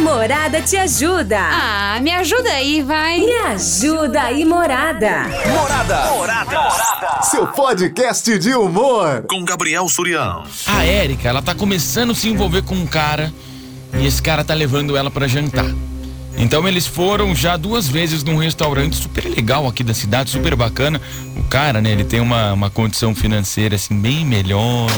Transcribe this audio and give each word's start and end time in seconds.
Morada 0.00 0.62
te 0.62 0.76
ajuda. 0.76 1.38
Ah, 1.38 1.98
me 2.00 2.10
ajuda 2.10 2.50
aí, 2.50 2.82
vai. 2.82 3.20
Me 3.20 3.32
ajuda 3.32 4.22
aí, 4.22 4.44
Morada. 4.46 5.26
Morada. 5.46 6.10
Morada. 6.12 6.70
Seu 7.22 7.46
podcast 7.46 8.38
de 8.38 8.54
humor. 8.54 9.24
Com 9.28 9.44
Gabriel 9.44 9.86
Surião. 9.88 10.44
A 10.66 10.84
Érica, 10.84 11.28
ela 11.28 11.42
tá 11.42 11.54
começando 11.54 12.12
a 12.12 12.14
se 12.14 12.28
envolver 12.28 12.62
com 12.62 12.74
um 12.74 12.86
cara 12.86 13.32
e 13.98 14.06
esse 14.06 14.22
cara 14.22 14.42
tá 14.42 14.54
levando 14.54 14.96
ela 14.96 15.10
para 15.10 15.28
jantar. 15.28 15.70
Então 16.38 16.66
eles 16.66 16.86
foram 16.86 17.34
já 17.34 17.58
duas 17.58 17.86
vezes 17.86 18.24
num 18.24 18.36
restaurante 18.36 18.96
super 18.96 19.24
legal 19.24 19.66
aqui 19.68 19.84
da 19.84 19.92
cidade, 19.92 20.30
super 20.30 20.56
bacana. 20.56 21.00
O 21.36 21.44
cara, 21.44 21.82
né, 21.82 21.90
ele 21.90 22.04
tem 22.04 22.20
uma, 22.20 22.54
uma 22.54 22.70
condição 22.70 23.14
financeira 23.14 23.76
assim 23.76 24.00
bem 24.00 24.24
melhor. 24.24 24.88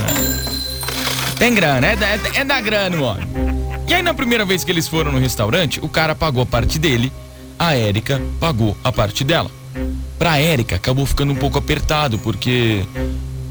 Tem 1.38 1.52
grana, 1.52 1.88
é 1.88 1.96
da, 1.96 2.06
é 2.34 2.44
da 2.44 2.60
grana, 2.60 2.96
mano. 2.96 3.51
E 3.92 3.94
aí 3.94 4.02
na 4.02 4.14
primeira 4.14 4.42
vez 4.42 4.64
que 4.64 4.70
eles 4.70 4.88
foram 4.88 5.12
no 5.12 5.18
restaurante, 5.18 5.78
o 5.82 5.86
cara 5.86 6.14
pagou 6.14 6.42
a 6.42 6.46
parte 6.46 6.78
dele, 6.78 7.12
a 7.58 7.76
Érica 7.76 8.22
pagou 8.40 8.74
a 8.82 8.90
parte 8.90 9.22
dela. 9.22 9.50
Pra 10.18 10.38
Érica 10.38 10.76
acabou 10.76 11.04
ficando 11.04 11.30
um 11.30 11.36
pouco 11.36 11.58
apertado, 11.58 12.18
porque 12.18 12.86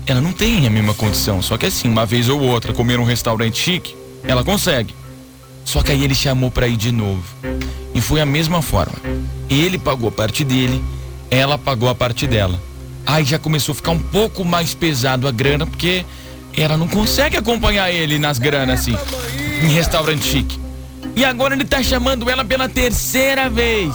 ela 0.08 0.20
não 0.20 0.34
tem 0.34 0.66
a 0.66 0.70
mesma 0.72 0.96
condição. 0.96 1.44
Só 1.44 1.60
que 1.60 1.68
assim, 1.68 1.88
uma 1.88 2.08
vez 2.08 2.28
ou 2.28 2.42
outra, 2.42 2.74
comer 2.74 2.98
num 2.98 3.04
restaurante 3.04 3.56
chique, 3.56 3.96
ela 4.24 4.44
consegue. 4.44 4.96
Só 5.64 5.84
que 5.84 5.92
aí 5.92 6.04
ele 6.04 6.16
chamou 6.16 6.50
pra 6.50 6.68
ir 6.68 6.76
de 6.76 6.92
novo. 6.92 7.24
E 7.94 8.02
foi 8.02 8.20
a 8.20 8.26
mesma 8.26 8.64
forma. 8.64 8.96
Ele 9.48 9.78
pagou 9.78 10.10
a 10.10 10.12
parte 10.12 10.44
dele, 10.44 10.84
ela 11.30 11.56
pagou 11.56 11.88
a 11.88 11.94
parte 11.94 12.26
dela. 12.26 12.60
Aí 13.06 13.24
já 13.24 13.38
começou 13.38 13.74
a 13.74 13.76
ficar 13.76 13.92
um 13.92 14.00
pouco 14.00 14.44
mais 14.44 14.74
pesado 14.74 15.28
a 15.28 15.32
grana, 15.32 15.68
porque 15.68 16.04
ela 16.58 16.78
não 16.78 16.88
consegue 16.88 17.38
acompanhar 17.38 17.92
ele 17.92 18.18
nas 18.18 18.40
granas 18.40 18.80
assim, 18.80 18.98
em 19.62 19.68
restaurante 19.68 20.24
chique. 20.26 20.60
E 21.16 21.26
agora 21.26 21.54
ele 21.54 21.66
tá 21.66 21.84
chamando 21.84 22.30
ela 22.30 22.44
pela 22.44 22.70
terceira 22.70 23.50
vez. 23.50 23.94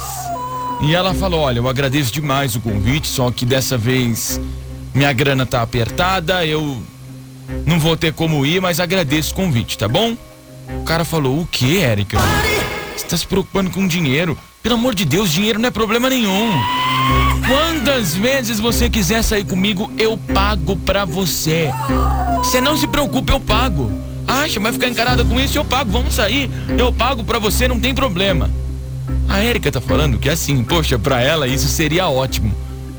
E 0.83 0.95
ela 0.95 1.15
falou: 1.15 1.41
Olha, 1.41 1.59
eu 1.59 1.69
agradeço 1.69 2.13
demais 2.13 2.55
o 2.55 2.61
convite, 2.61 3.09
só 3.09 3.31
que 3.31 3.45
dessa 3.45 3.77
vez 3.79 4.41
minha 4.95 5.13
grana 5.13 5.45
tá 5.45 5.63
apertada, 5.63 6.45
eu 6.45 6.83
não 7.67 7.79
vou 7.79 7.97
ter 7.97 8.13
como 8.13 8.45
ir, 8.45 8.61
mas 8.61 8.81
agradeço 8.81 9.33
o 9.33 9.37
convite, 9.37 9.79
tá 9.79 9.89
bom? 9.89 10.17
O 10.81 10.85
cara 10.85 11.05
falou: 11.05 11.41
O 11.41 11.47
que, 11.47 11.79
Érica? 11.79 12.19
Você 12.97 13.07
tá 13.07 13.17
se 13.17 13.27
preocupando 13.27 13.71
com 13.71 13.87
dinheiro? 13.87 14.39
Pelo 14.63 14.75
amor 14.75 14.95
de 14.95 15.05
Deus, 15.05 15.33
dinheiro 15.33 15.59
não 15.59 15.69
é 15.69 15.71
problema 15.71 16.09
nenhum. 16.11 16.51
Quantas 17.47 18.15
vezes 18.15 18.59
você 18.59 18.91
quiser 18.91 19.23
sair 19.23 19.45
comigo, 19.45 19.91
eu 19.97 20.19
pago 20.19 20.77
pra 20.77 21.05
você. 21.05 21.71
Você 22.39 22.61
não 22.61 22.77
se 22.77 22.89
preocupe, 22.89 23.33
eu 23.33 23.39
pago. 23.39 23.93
Acha, 24.27 24.59
vai 24.59 24.73
ficar 24.73 24.89
encarada 24.89 25.25
com 25.25 25.39
isso, 25.41 25.57
eu 25.57 25.65
pago. 25.65 25.91
Vamos 25.91 26.15
sair, 26.15 26.51
eu 26.79 26.93
pago 26.93 27.23
pra 27.25 27.39
você, 27.39 27.69
não 27.69 27.79
tem 27.79 27.95
problema. 27.95 28.51
A 29.29 29.39
Érica 29.39 29.71
tá 29.71 29.81
falando 29.81 30.19
que 30.19 30.29
assim, 30.29 30.65
poxa, 30.65 30.99
pra 30.99 31.21
ela 31.21 31.47
isso 31.47 31.69
seria 31.69 32.09
ótimo. 32.09 32.55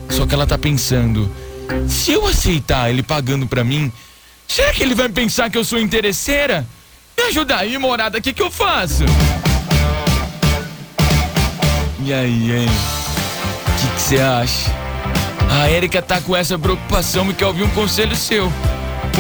Só 0.10 0.26
que 0.26 0.34
ela 0.34 0.48
tá 0.48 0.58
pensando, 0.58 1.30
se 1.88 2.14
eu 2.14 2.26
aceitar 2.26 2.90
ele 2.90 3.04
pagando 3.04 3.46
pra 3.46 3.64
mim, 3.64 3.92
será 4.48 4.72
que 4.72 4.84
ele 4.84 4.96
vai 4.96 5.10
pensar 5.10 5.50
que 5.50 5.58
eu 5.58 5.66
sou 5.66 5.80
interesseira? 5.80 6.66
Me 7.18 7.26
ajuda 7.26 7.58
aí, 7.58 7.78
morada, 7.78 8.20
o 8.20 8.22
que 8.22 8.32
que 8.32 8.42
eu 8.42 8.50
faço? 8.50 9.04
E 12.04 12.14
aí, 12.14 12.52
hein? 12.52 12.70
O 13.68 13.96
que 13.96 14.02
você 14.02 14.20
acha? 14.20 14.72
A 15.50 15.68
Érica 15.68 16.02
tá 16.02 16.22
com 16.22 16.36
essa 16.36 16.58
preocupação 16.58 17.30
e 17.30 17.34
quer 17.34 17.48
ouvir 17.48 17.64
um 17.64 17.70
conselho 17.70 18.16
seu. 18.16 18.52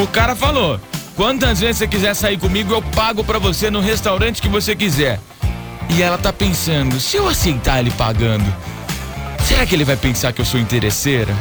O 0.02 0.08
cara 0.08 0.36
falou: 0.36 0.80
quantas 1.17 1.59
vezes 1.59 1.77
você 1.79 1.87
quiser 1.87 2.13
sair 2.13 2.37
comigo, 2.37 2.73
eu 2.73 2.81
pago 2.81 3.23
pra 3.23 3.39
você 3.39 3.69
no 3.69 3.81
restaurante 3.81 4.41
que 4.41 4.47
você 4.47 4.75
quiser. 4.75 5.19
E 5.89 6.01
ela 6.01 6.17
tá 6.17 6.31
pensando: 6.31 6.97
se 6.99 7.17
eu 7.17 7.27
aceitar 7.27 7.79
ele 7.79 7.91
pagando, 7.91 8.45
será 9.45 9.65
que 9.65 9.75
ele 9.75 9.83
vai 9.83 9.97
pensar 9.97 10.31
que 10.31 10.39
eu 10.39 10.45
sou 10.45 10.59
interesseira? 10.59 11.33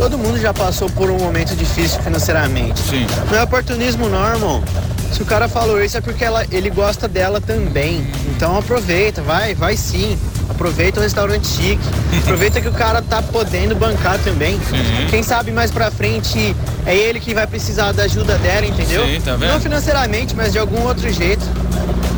Todo 0.00 0.16
mundo 0.16 0.40
já 0.40 0.54
passou 0.54 0.88
por 0.88 1.10
um 1.10 1.18
momento 1.18 1.54
difícil 1.54 2.00
financeiramente. 2.00 2.80
Sim. 2.80 3.06
Não 3.30 3.38
é 3.38 3.42
oportunismo 3.42 4.08
não, 4.08 4.26
irmão. 4.32 4.64
Se 5.12 5.20
o 5.20 5.26
cara 5.26 5.46
falou 5.46 5.78
isso 5.84 5.98
é 5.98 6.00
porque 6.00 6.24
ela, 6.24 6.42
ele 6.50 6.70
gosta 6.70 7.06
dela 7.06 7.38
também. 7.38 8.06
Então 8.34 8.56
aproveita, 8.56 9.20
vai, 9.20 9.54
vai 9.54 9.76
sim. 9.76 10.18
Aproveita 10.48 11.00
o 11.00 11.02
restaurante 11.02 11.46
chique. 11.46 11.82
Aproveita 12.24 12.62
que 12.62 12.68
o 12.68 12.72
cara 12.72 13.02
tá 13.02 13.20
podendo 13.20 13.76
bancar 13.76 14.18
também. 14.20 14.58
Sim. 14.70 15.06
Quem 15.10 15.22
sabe 15.22 15.52
mais 15.52 15.70
pra 15.70 15.90
frente 15.90 16.56
é 16.86 16.96
ele 16.96 17.20
que 17.20 17.34
vai 17.34 17.46
precisar 17.46 17.92
da 17.92 18.04
ajuda 18.04 18.38
dela, 18.38 18.64
entendeu? 18.64 19.04
Sim, 19.04 19.20
tá 19.20 19.36
vendo? 19.36 19.52
Não 19.52 19.60
financeiramente, 19.60 20.34
mas 20.34 20.50
de 20.50 20.58
algum 20.58 20.82
outro 20.86 21.12
jeito. 21.12 21.44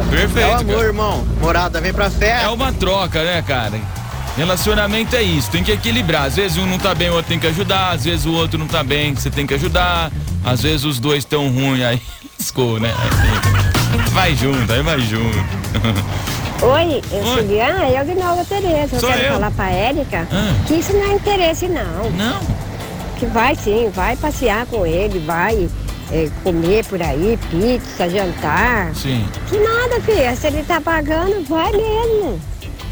Perfeito. 0.08 0.38
É 0.38 0.50
o 0.50 0.60
amor, 0.60 0.74
cara. 0.76 0.86
irmão. 0.86 1.26
Morada, 1.40 1.80
vem 1.80 1.92
pra 1.92 2.08
fé. 2.08 2.42
É 2.44 2.48
uma 2.48 2.72
troca, 2.72 3.24
né, 3.24 3.42
cara? 3.42 3.80
Relacionamento 4.36 5.14
é 5.14 5.22
isso, 5.22 5.50
tem 5.50 5.62
que 5.62 5.70
equilibrar. 5.72 6.24
Às 6.24 6.36
vezes 6.36 6.56
um 6.56 6.66
não 6.66 6.78
tá 6.78 6.94
bem, 6.94 7.10
o 7.10 7.14
outro 7.14 7.28
tem 7.28 7.38
que 7.38 7.46
ajudar. 7.46 7.90
Às 7.90 8.04
vezes 8.04 8.24
o 8.24 8.32
outro 8.32 8.58
não 8.58 8.66
tá 8.66 8.82
bem, 8.82 9.14
você 9.14 9.30
tem 9.30 9.46
que 9.46 9.54
ajudar. 9.54 10.10
Às 10.44 10.62
vezes 10.62 10.84
os 10.84 10.98
dois 10.98 11.24
tão 11.24 11.48
ruins, 11.50 11.82
aí 11.82 12.00
lascou, 12.40 12.80
né? 12.80 12.92
Vai 14.12 14.34
junto, 14.34 14.72
aí 14.72 14.82
vai 14.82 15.00
junto. 15.00 15.38
Oi, 16.62 17.02
eu 17.12 17.22
sou 17.24 17.34
Oi. 17.36 17.42
Liana, 17.42 17.88
eu 17.90 18.04
de 18.04 18.14
Nova 18.14 18.44
Tereza. 18.44 18.96
Eu 18.96 19.00
Sou 19.00 19.08
quero 19.10 19.22
eu. 19.22 19.32
falar 19.34 19.50
pra 19.50 19.70
Érica 19.70 20.26
Ah. 20.30 20.54
que 20.66 20.74
isso 20.74 20.92
não 20.92 21.10
é 21.10 21.14
interesse, 21.14 21.66
não. 21.68 22.10
Não. 22.12 22.40
Que 23.18 23.26
vai 23.26 23.54
sim, 23.54 23.90
vai 23.94 24.16
passear 24.16 24.64
com 24.66 24.86
ele, 24.86 25.18
vai 25.20 25.68
é, 26.10 26.28
comer 26.42 26.84
por 26.86 27.02
aí, 27.02 27.38
pizza, 27.50 28.08
jantar. 28.08 28.94
Sim. 28.94 29.26
Que 29.48 29.58
nada, 29.58 30.00
filha. 30.02 30.34
Se 30.36 30.46
ele 30.46 30.62
tá 30.62 30.80
pagando, 30.80 31.44
vai 31.48 31.70
mesmo. 31.72 32.40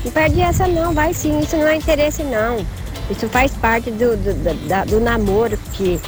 Não 0.05 0.13
perde 0.13 0.41
essa 0.41 0.67
não, 0.67 0.93
vai 0.93 1.13
sim. 1.15 1.41
Isso 1.41 1.57
não 1.57 1.67
é 1.69 1.77
interesse, 1.77 2.23
não. 2.23 2.65
Isso 3.11 3.29
faz 3.29 3.53
parte 3.53 3.91
do, 3.91 4.17
do, 4.17 4.33
do- 4.35 4.69
da- 4.69 4.85
do 4.85 5.01
namoro 5.01 5.59
que, 5.73 6.01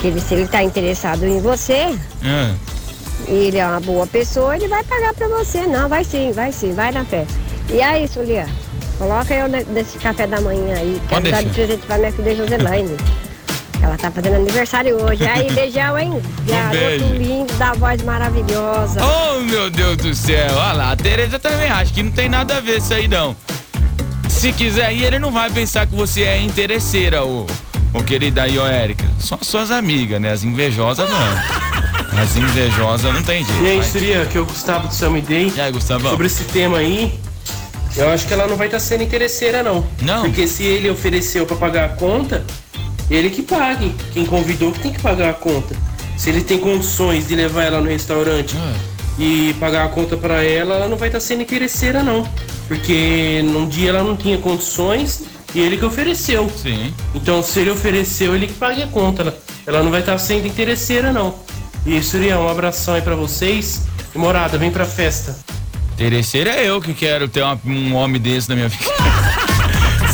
que 0.00 0.06
ele, 0.08 0.20
se 0.20 0.34
ele 0.34 0.46
tá 0.46 0.62
interessado 0.62 1.24
em 1.26 1.40
você, 1.40 1.94
Ah, 2.22 2.54
e 3.26 3.32
ele 3.32 3.56
é 3.58 3.66
uma 3.66 3.80
boa 3.80 4.06
pessoa, 4.06 4.54
ele 4.56 4.68
vai 4.68 4.84
pagar 4.84 5.14
pra 5.14 5.26
você. 5.28 5.66
Não, 5.66 5.88
vai 5.88 6.04
sim, 6.04 6.30
vai 6.32 6.52
sim, 6.52 6.72
vai 6.74 6.92
na 6.92 7.04
fé. 7.04 7.26
E 7.70 7.80
aí, 7.82 8.06
Sulia, 8.06 8.46
coloca 8.98 9.34
eu 9.34 9.48
ne- 9.48 9.64
nesse 9.70 9.98
café 9.98 10.26
da 10.26 10.40
manhã 10.40 10.76
aí. 10.76 11.00
Quero 11.08 11.30
dar 11.30 11.42
de 11.42 11.50
presente 11.50 11.86
pra 11.86 11.98
minha 11.98 12.12
filha 12.12 12.36
Joselaine. 12.36 12.96
Ela 13.82 13.96
tá 13.96 14.10
fazendo 14.10 14.36
aniversário 14.36 14.96
hoje. 15.02 15.26
Aí, 15.26 15.50
beijão, 15.54 15.98
hein? 15.98 16.12
Garoto 16.46 16.76
beijo. 16.76 17.14
lindo, 17.14 17.52
da 17.54 17.72
voz 17.72 18.02
maravilhosa. 18.02 19.00
Oh, 19.04 19.40
meu 19.40 19.70
Deus 19.70 19.96
do 19.96 20.14
céu. 20.14 20.50
Olha 20.56 20.72
lá, 20.72 20.92
a 20.92 20.96
Tereza 20.96 21.38
também 21.38 21.68
acha 21.70 21.92
que 21.92 22.02
não 22.02 22.10
tem 22.10 22.28
nada 22.28 22.56
a 22.56 22.60
ver 22.60 22.78
isso 22.78 22.92
aí, 22.92 23.06
não. 23.08 23.36
Se 24.28 24.52
quiser 24.52 24.92
ir, 24.92 25.04
ele 25.04 25.18
não 25.18 25.30
vai 25.32 25.50
pensar 25.50 25.86
que 25.86 25.94
você 25.94 26.22
é 26.22 26.40
interesseira, 26.40 27.24
ô, 27.24 27.46
ô 27.92 28.02
querida 28.04 28.42
aí, 28.42 28.58
ô 28.58 28.66
Érica. 28.66 29.04
Só 29.18 29.38
suas 29.42 29.70
amigas, 29.70 30.20
né? 30.20 30.30
As 30.32 30.44
invejosas 30.44 31.08
não. 31.08 31.18
As 32.20 32.36
invejosas 32.36 33.12
não 33.14 33.22
tem 33.22 33.44
jeito. 33.44 33.62
E 33.62 33.68
aí. 33.68 33.84
Surya, 33.84 34.22
aqui 34.22 34.38
é 34.38 34.40
o 34.40 34.44
Gustavo 34.46 34.88
do 34.88 34.94
Samidei. 34.94 35.52
E 35.54 35.60
aí, 35.60 35.70
Gustavão? 35.72 36.10
Sobre 36.10 36.26
esse 36.26 36.44
tema 36.44 36.78
aí, 36.78 37.18
eu 37.96 38.08
acho 38.10 38.26
que 38.26 38.32
ela 38.32 38.46
não 38.46 38.56
vai 38.56 38.66
estar 38.68 38.80
sendo 38.80 39.02
interesseira, 39.02 39.62
não. 39.62 39.86
Não? 40.02 40.22
Porque 40.22 40.46
se 40.46 40.64
ele 40.64 40.88
ofereceu 40.90 41.44
pra 41.46 41.56
pagar 41.56 41.84
a 41.84 41.88
conta, 41.90 42.44
ele 43.10 43.30
que 43.30 43.42
pague. 43.42 43.94
Quem 44.12 44.24
convidou 44.26 44.72
que 44.72 44.80
tem 44.80 44.92
que 44.92 45.00
pagar 45.00 45.30
a 45.30 45.34
conta. 45.34 45.74
Se 46.16 46.30
ele 46.30 46.42
tem 46.42 46.58
condições 46.58 47.28
de 47.28 47.34
levar 47.36 47.64
ela 47.64 47.80
no 47.80 47.88
restaurante 47.88 48.56
Ah. 48.58 48.74
e 49.18 49.54
pagar 49.60 49.84
a 49.84 49.88
conta 49.88 50.16
pra 50.16 50.42
ela, 50.42 50.74
ela 50.74 50.88
não 50.88 50.96
vai 50.96 51.08
estar 51.08 51.20
sendo 51.20 51.42
interesseira, 51.42 52.02
não. 52.02 52.28
Porque 52.66 53.40
num 53.44 53.66
dia 53.68 53.90
ela 53.90 54.02
não 54.02 54.16
tinha 54.16 54.36
condições 54.38 55.22
e 55.54 55.60
ele 55.60 55.76
que 55.76 55.84
ofereceu. 55.84 56.50
Sim. 56.60 56.92
Então, 57.14 57.42
se 57.42 57.60
ele 57.60 57.70
ofereceu, 57.70 58.34
ele 58.34 58.46
que 58.48 58.52
pague 58.54 58.82
a 58.82 58.86
conta. 58.88 59.22
Ela, 59.22 59.38
ela 59.66 59.82
não 59.82 59.90
vai 59.90 60.00
estar 60.00 60.18
sendo 60.18 60.46
interesseira, 60.46 61.12
não. 61.12 61.34
E 61.86 62.02
Surya, 62.02 62.38
um 62.38 62.48
abração 62.48 62.94
aí 62.94 63.00
pra 63.02 63.14
vocês. 63.14 63.82
E 64.14 64.18
morada, 64.18 64.58
vem 64.58 64.70
pra 64.70 64.84
festa. 64.84 65.38
Interesseira 65.94 66.50
é 66.50 66.68
eu 66.68 66.80
que 66.80 66.92
quero 66.94 67.28
ter 67.28 67.42
uma- 67.42 67.58
um 67.64 67.94
homem 67.94 68.20
desse 68.20 68.48
na 68.48 68.54
minha 68.56 68.68
vida. 68.68 68.84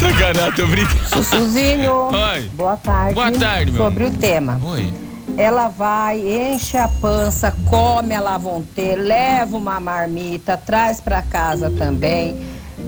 Sacanagem, 0.05 0.53
tô 0.53 0.67
brincando. 0.67 1.09
Sussuzinho, 1.09 1.93
Oi. 2.13 2.51
boa 2.53 2.77
tarde. 2.77 3.15
Boa 3.15 3.33
tarde, 3.33 3.73
meu 3.73 3.85
Sobre 3.85 4.05
o 4.05 4.11
tema. 4.11 4.61
Oi. 4.63 4.93
Ela 5.39 5.69
vai, 5.69 6.21
enche 6.21 6.77
a 6.77 6.87
pança, 6.87 7.57
come 7.69 8.15
a 8.15 8.21
lavonte, 8.21 8.95
leva 8.97 9.57
uma 9.57 9.81
marmita, 9.81 10.59
traz 10.59 11.01
para 11.01 11.23
casa 11.23 11.71
também, 11.71 12.37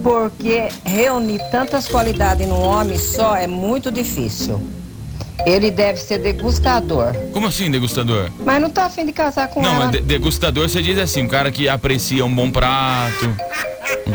porque 0.02 0.68
reunir 0.84 1.40
tantas 1.50 1.88
qualidades 1.88 2.46
num 2.46 2.60
homem 2.60 2.98
só 2.98 3.34
é 3.34 3.46
muito 3.46 3.90
difícil. 3.90 4.60
Ele 5.46 5.70
deve 5.70 5.98
ser 6.00 6.18
degustador. 6.18 7.14
Como 7.32 7.46
assim, 7.46 7.70
degustador? 7.70 8.28
Mas 8.44 8.60
não 8.60 8.68
tá 8.68 8.86
afim 8.86 9.06
de 9.06 9.12
casar 9.12 9.46
com 9.48 9.62
Não, 9.62 9.74
ela. 9.82 9.86
de- 9.92 10.00
degustador 10.00 10.68
você 10.68 10.82
diz 10.82 10.98
assim, 10.98 11.22
um 11.22 11.28
cara 11.28 11.52
que 11.52 11.68
aprecia 11.68 12.24
um 12.24 12.34
bom 12.34 12.50
prato, 12.50 13.34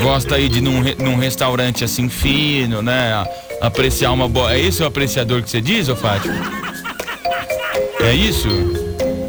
gosta 0.02 0.34
aí 0.34 0.46
de 0.48 0.60
num, 0.60 0.82
re- 0.82 0.94
num 0.98 1.16
restaurante 1.16 1.82
assim 1.84 2.08
fino, 2.10 2.82
né? 2.82 3.24
Apreciar 3.62 4.12
uma 4.12 4.28
boa. 4.28 4.52
É 4.52 4.58
isso 4.60 4.82
o 4.82 4.86
apreciador 4.86 5.42
que 5.42 5.48
você 5.48 5.60
diz, 5.62 5.88
ô 5.88 5.96
Fátima? 5.96 6.34
É 8.00 8.12
isso? 8.12 8.81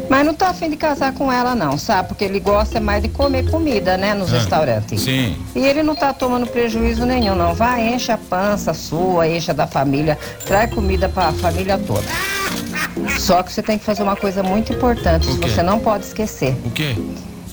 Mas 0.08 0.24
não 0.26 0.34
tá 0.34 0.48
afim 0.48 0.68
de 0.70 0.76
casar 0.76 1.12
com 1.14 1.32
ela, 1.32 1.54
não, 1.54 1.76
sabe? 1.78 2.08
Porque 2.08 2.24
ele 2.24 2.38
gosta 2.40 2.80
mais 2.80 3.02
de 3.02 3.08
comer 3.08 3.50
comida, 3.50 3.96
né, 3.96 4.14
nos 4.14 4.32
Ah, 4.32 4.38
restaurantes. 4.38 5.00
Sim. 5.02 5.36
E 5.54 5.60
ele 5.60 5.82
não 5.82 5.94
tá 5.94 6.12
tomando 6.12 6.46
prejuízo 6.46 7.04
nenhum, 7.06 7.34
não. 7.34 7.54
Vai, 7.54 7.94
enche 7.94 8.12
a 8.12 8.18
pança 8.18 8.72
sua, 8.74 9.26
enche 9.28 9.50
a 9.50 9.54
da 9.54 9.66
família, 9.66 10.18
traz 10.46 10.72
comida 10.72 11.08
pra 11.08 11.32
família 11.32 11.78
toda. 11.78 12.04
Só 13.18 13.42
que 13.42 13.52
você 13.52 13.62
tem 13.62 13.78
que 13.78 13.84
fazer 13.84 14.02
uma 14.02 14.16
coisa 14.16 14.42
muito 14.42 14.72
importante, 14.72 15.28
O 15.28 15.38
quê? 15.38 15.48
você 15.48 15.62
não 15.62 15.78
pode 15.78 16.04
esquecer. 16.04 16.56
O 16.64 16.70
quê? 16.70 16.94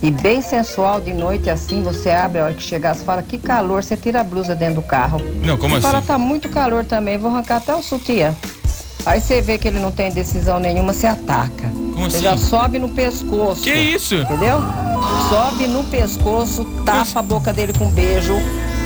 E 0.04 0.10
bem 0.10 0.42
sensual 0.42 1.00
de 1.00 1.14
noite 1.14 1.50
assim, 1.50 1.84
você 1.84 2.10
abre 2.10 2.40
a 2.40 2.46
hora 2.46 2.54
que 2.54 2.64
chegar, 2.64 2.96
você 2.96 3.04
fala, 3.04 3.22
que 3.22 3.38
calor, 3.38 3.84
você 3.84 3.96
tira 3.96 4.22
a 4.22 4.24
blusa 4.24 4.56
dentro 4.56 4.76
do 4.76 4.82
carro. 4.82 5.22
Não, 5.44 5.58
como 5.58 5.76
Você 5.76 5.82
fala, 5.82 6.00
assim? 6.00 6.08
tá 6.08 6.18
muito 6.18 6.50
calor 6.50 6.84
também, 6.84 7.18
vou 7.20 7.30
arrancar 7.32 7.58
até 7.58 7.74
o 7.76 7.84
sutiã. 7.84 8.36
Aí 9.06 9.22
você 9.22 9.42
vê 9.42 9.58
que 9.60 9.68
ele 9.68 9.80
não 9.80 9.92
tem 9.92 10.12
decisão 10.12 10.60
nenhuma, 10.60 10.92
você 10.94 11.06
ataca. 11.08 11.70
Como 12.02 12.10
você 12.10 12.18
assim? 12.18 12.24
já 12.24 12.38
sobe 12.38 12.80
no 12.80 12.90
pescoço. 12.90 13.62
Que 13.62 13.74
isso? 13.74 14.16
Entendeu? 14.16 14.60
Sobe 15.30 15.68
no 15.68 15.84
pescoço, 15.84 16.66
tapa 16.84 17.20
a 17.20 17.22
boca 17.22 17.54
dele 17.54 17.74
com 17.74 17.86
um 17.86 17.92
beijo. 17.92 18.34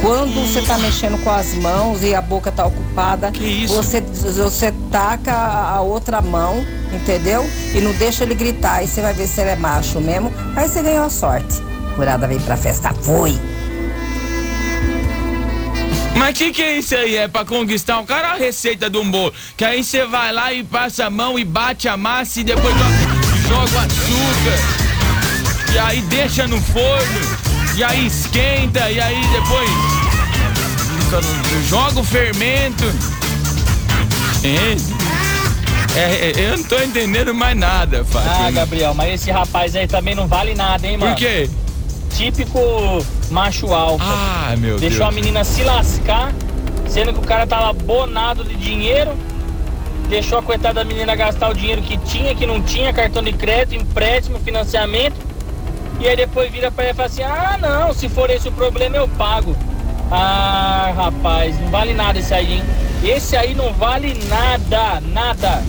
Quando 0.02 0.34
você 0.46 0.62
tá 0.62 0.78
mexendo 0.78 1.18
com 1.24 1.32
as 1.32 1.54
mãos 1.56 2.04
e 2.04 2.14
a 2.14 2.22
boca 2.22 2.52
tá 2.52 2.66
ocupada? 2.66 3.32
Você, 3.68 4.02
você 4.02 4.74
taca 4.92 5.34
a 5.34 5.82
outra 5.82 6.22
mão, 6.22 6.66
entendeu? 6.94 7.50
E 7.74 7.80
não 7.80 7.94
deixa 7.94 8.24
ele 8.24 8.36
gritar. 8.36 8.76
Aí 8.76 8.88
você 8.88 9.02
vai 9.02 9.14
ver 9.14 9.28
se 9.28 9.40
ele 9.40 9.52
é 9.52 9.56
macho 9.56 10.02
mesmo. 10.02 10.32
Aí 10.56 10.68
você 10.68 10.82
ganhou 10.82 11.06
a 11.06 11.10
sorte. 11.10 11.62
Curada 11.96 12.28
veio 12.28 12.42
pra 12.42 12.58
festa, 12.58 12.94
foi. 12.94 13.40
Mas 16.16 16.38
que 16.38 16.52
que 16.52 16.64
é 16.64 16.78
isso 16.78 16.96
aí? 16.96 17.18
É 17.18 17.28
pra 17.28 17.46
conquistar 17.46 18.00
um 18.00 18.06
cara 18.06 18.30
a 18.30 18.36
receita 18.36 18.90
de 18.90 18.98
um 18.98 19.10
bolo. 19.10 19.34
Que 19.56 19.66
aí 19.66 19.84
você 19.84 20.06
vai 20.06 20.32
lá 20.32 20.52
e 20.52 20.64
passa 20.64 21.06
a 21.06 21.10
mão 21.10 21.38
e 21.38 21.44
bate 21.44 21.88
a 21.88 21.98
massa 21.98 22.40
e 22.40 22.44
depois 22.44 22.74
joga 23.48 23.72
o 23.76 23.80
açúcar. 23.80 24.60
E 25.74 25.78
aí 25.80 26.02
deixa 26.04 26.48
no 26.48 26.60
forno. 26.62 27.20
E 27.76 27.84
aí 27.84 28.08
esquenta. 28.08 28.90
E 28.90 29.00
aí 29.00 29.22
depois 29.34 29.70
joga 31.70 32.00
o 32.00 32.04
fermento. 32.04 32.84
É, 34.44 35.98
é, 36.00 36.32
é, 36.32 36.34
eu 36.52 36.58
não 36.58 36.64
tô 36.66 36.78
entendendo 36.80 37.34
mais 37.34 37.58
nada, 37.58 38.02
Ah, 38.02 38.06
Fátima. 38.06 38.52
Gabriel, 38.52 38.94
mas 38.94 39.14
esse 39.22 39.32
rapaz 39.32 39.76
aí 39.76 39.88
também 39.88 40.14
não 40.14 40.28
vale 40.28 40.54
nada, 40.54 40.86
hein, 40.86 40.98
mano? 40.98 41.14
Por 41.14 41.20
quê? 41.20 41.50
Típico 42.16 42.60
macho 43.32 43.74
alfa. 43.74 44.04
Ah, 44.06 44.56
meu 44.58 44.78
Deixou 44.78 45.00
Deus. 45.00 45.10
a 45.10 45.12
menina 45.12 45.44
se 45.44 45.64
lascar, 45.64 46.32
sendo 46.88 47.14
que 47.14 47.20
o 47.20 47.24
cara 47.24 47.48
tava 47.48 47.74
bonado 47.74 48.44
de 48.44 48.56
dinheiro. 48.56 49.12
Deixou 50.08 50.38
a 50.38 50.44
coitada 50.44 50.76
da 50.76 50.84
menina 50.84 51.16
gastar 51.16 51.50
o 51.50 51.54
dinheiro 51.54 51.82
que 51.82 51.98
tinha, 51.98 52.36
que 52.36 52.46
não 52.46 52.62
tinha, 52.62 52.94
cartão 52.94 53.24
de 53.24 53.34
crédito, 53.34 53.82
empréstimo, 53.82 54.40
financiamento. 54.40 55.16
E 56.00 56.08
aí 56.08 56.16
depois 56.16 56.52
vira 56.52 56.70
pra 56.70 56.84
ela 56.86 56.94
e 56.94 56.96
fala 56.96 57.08
assim: 57.08 57.24
ah, 57.24 57.58
não, 57.60 57.94
se 57.94 58.08
for 58.10 58.30
esse 58.30 58.48
o 58.48 58.52
problema 58.52 58.98
eu 58.98 59.08
pago. 59.08 59.56
Ah, 60.12 60.94
rapaz, 60.96 61.60
não 61.60 61.70
vale 61.70 61.94
nada 61.94 62.20
esse 62.20 62.34
aí, 62.34 62.54
hein? 62.54 62.64
Esse 63.04 63.36
aí 63.36 63.56
não 63.56 63.74
vale 63.74 64.14
nada, 64.28 65.02
nada. 65.02 65.64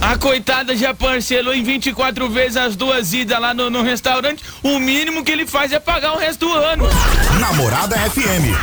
A 0.00 0.16
coitada 0.16 0.76
já 0.76 0.94
parcelou 0.94 1.54
em 1.54 1.62
24 1.62 2.28
vezes 2.28 2.56
as 2.56 2.76
duas 2.76 3.12
idas 3.12 3.40
lá 3.40 3.54
no, 3.54 3.70
no 3.70 3.82
restaurante. 3.82 4.44
O 4.62 4.78
mínimo 4.78 5.24
que 5.24 5.32
ele 5.32 5.46
faz 5.46 5.72
é 5.72 5.80
pagar 5.80 6.12
o 6.12 6.18
resto 6.18 6.46
do 6.46 6.54
ano. 6.54 6.86
Namorada 7.40 7.96
FM. 7.96 8.54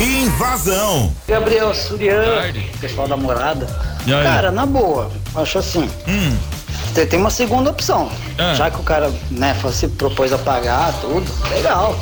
Invasão. 0.00 1.14
Gabriel 1.26 1.72
Surian, 1.74 2.22
Tarde. 2.22 2.70
pessoal 2.80 3.08
da 3.08 3.16
morada. 3.16 3.66
Cara, 4.22 4.50
na 4.50 4.66
boa, 4.66 5.10
acho 5.34 5.58
assim. 5.58 5.88
Hum. 6.08 6.36
Você 6.92 7.06
tem 7.06 7.20
uma 7.20 7.30
segunda 7.30 7.70
opção. 7.70 8.10
Ah. 8.36 8.54
Já 8.54 8.70
que 8.70 8.80
o 8.80 8.82
cara, 8.82 9.12
né, 9.30 9.54
se 9.72 9.88
propôs 9.88 10.32
a 10.32 10.38
pagar 10.38 10.92
tudo, 11.00 11.24
legal. 11.50 11.96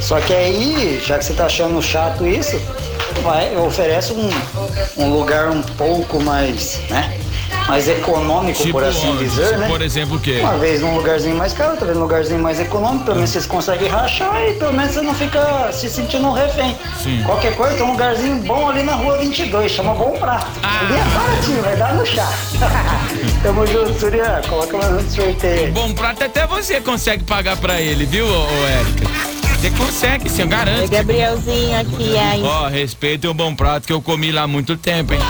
Só 0.00 0.20
que 0.20 0.32
aí, 0.32 1.02
já 1.06 1.18
que 1.18 1.24
você 1.24 1.34
tá 1.34 1.46
achando 1.46 1.80
chato 1.82 2.26
isso, 2.26 2.60
vai, 3.22 3.56
oferece 3.56 4.12
um, 4.12 4.30
um 4.96 5.10
lugar 5.10 5.50
um 5.50 5.62
pouco 5.62 6.20
mais, 6.20 6.80
né? 6.88 7.16
Mais 7.68 7.88
econômico, 7.88 8.68
por 8.70 8.84
assim 8.84 9.16
dizer, 9.16 9.56
né? 9.58 9.66
Por 9.68 9.80
exemplo, 9.80 10.16
o 10.16 10.20
quê? 10.20 10.40
Uma 10.40 10.58
vez 10.58 10.80
num 10.80 10.96
lugarzinho 10.96 11.36
mais 11.36 11.52
caro, 11.52 11.70
outra 11.70 11.86
vez 11.86 11.96
num 11.96 12.04
lugarzinho 12.04 12.40
mais 12.40 12.60
econômico, 12.60 13.04
pelo 13.04 13.16
menos 13.16 13.30
vocês 13.30 13.46
conseguem 13.46 13.88
rachar 13.88 14.42
e 14.48 14.54
pelo 14.54 14.72
menos 14.72 14.92
você 14.92 15.00
não 15.00 15.14
fica 15.14 15.70
se 15.72 15.88
sentindo 15.88 16.26
um 16.26 16.32
refém. 16.32 16.76
Sim. 17.02 17.22
Qualquer 17.24 17.54
coisa, 17.56 17.74
tem 17.76 17.84
um 17.84 17.92
lugarzinho 17.92 18.36
bom 18.42 18.68
ali 18.68 18.82
na 18.82 18.94
rua 18.94 19.18
22, 19.18 19.72
chama 19.72 19.94
Bom 19.94 20.12
Prato. 20.18 20.46
Ah. 20.62 20.80
Ali 20.80 20.94
é 20.94 21.04
baratinho, 21.04 21.62
vai 21.62 21.76
dar 21.76 21.94
no 21.94 22.04
chá. 22.04 22.28
Tamo 23.42 23.66
junto, 23.66 23.98
Surya. 23.98 24.42
Coloca 24.48 24.76
mais 24.76 24.92
um 24.92 25.10
sorteio. 25.10 25.66
aí. 25.66 25.70
Bom 25.70 25.92
prato 25.92 26.24
até 26.24 26.46
você 26.46 26.80
consegue 26.80 27.24
pagar 27.24 27.56
pra 27.56 27.80
ele, 27.80 28.04
viu, 28.04 28.26
ô, 28.26 28.46
Érica? 28.66 29.32
Você 29.58 29.70
consegue, 29.70 30.28
sim, 30.28 30.42
eu 30.42 30.48
garanto. 30.48 30.90
Gabrielzinho, 30.90 31.78
aqui 31.78 32.16
é 32.16 32.40
Ó, 32.42 32.66
respeita 32.66 33.30
o 33.30 33.34
bom 33.34 33.54
prato 33.54 33.86
que 33.86 33.92
eu 33.92 34.02
comi 34.02 34.32
lá 34.32 34.42
há 34.42 34.46
muito 34.48 34.76
tempo, 34.76 35.14
hein? 35.14 35.20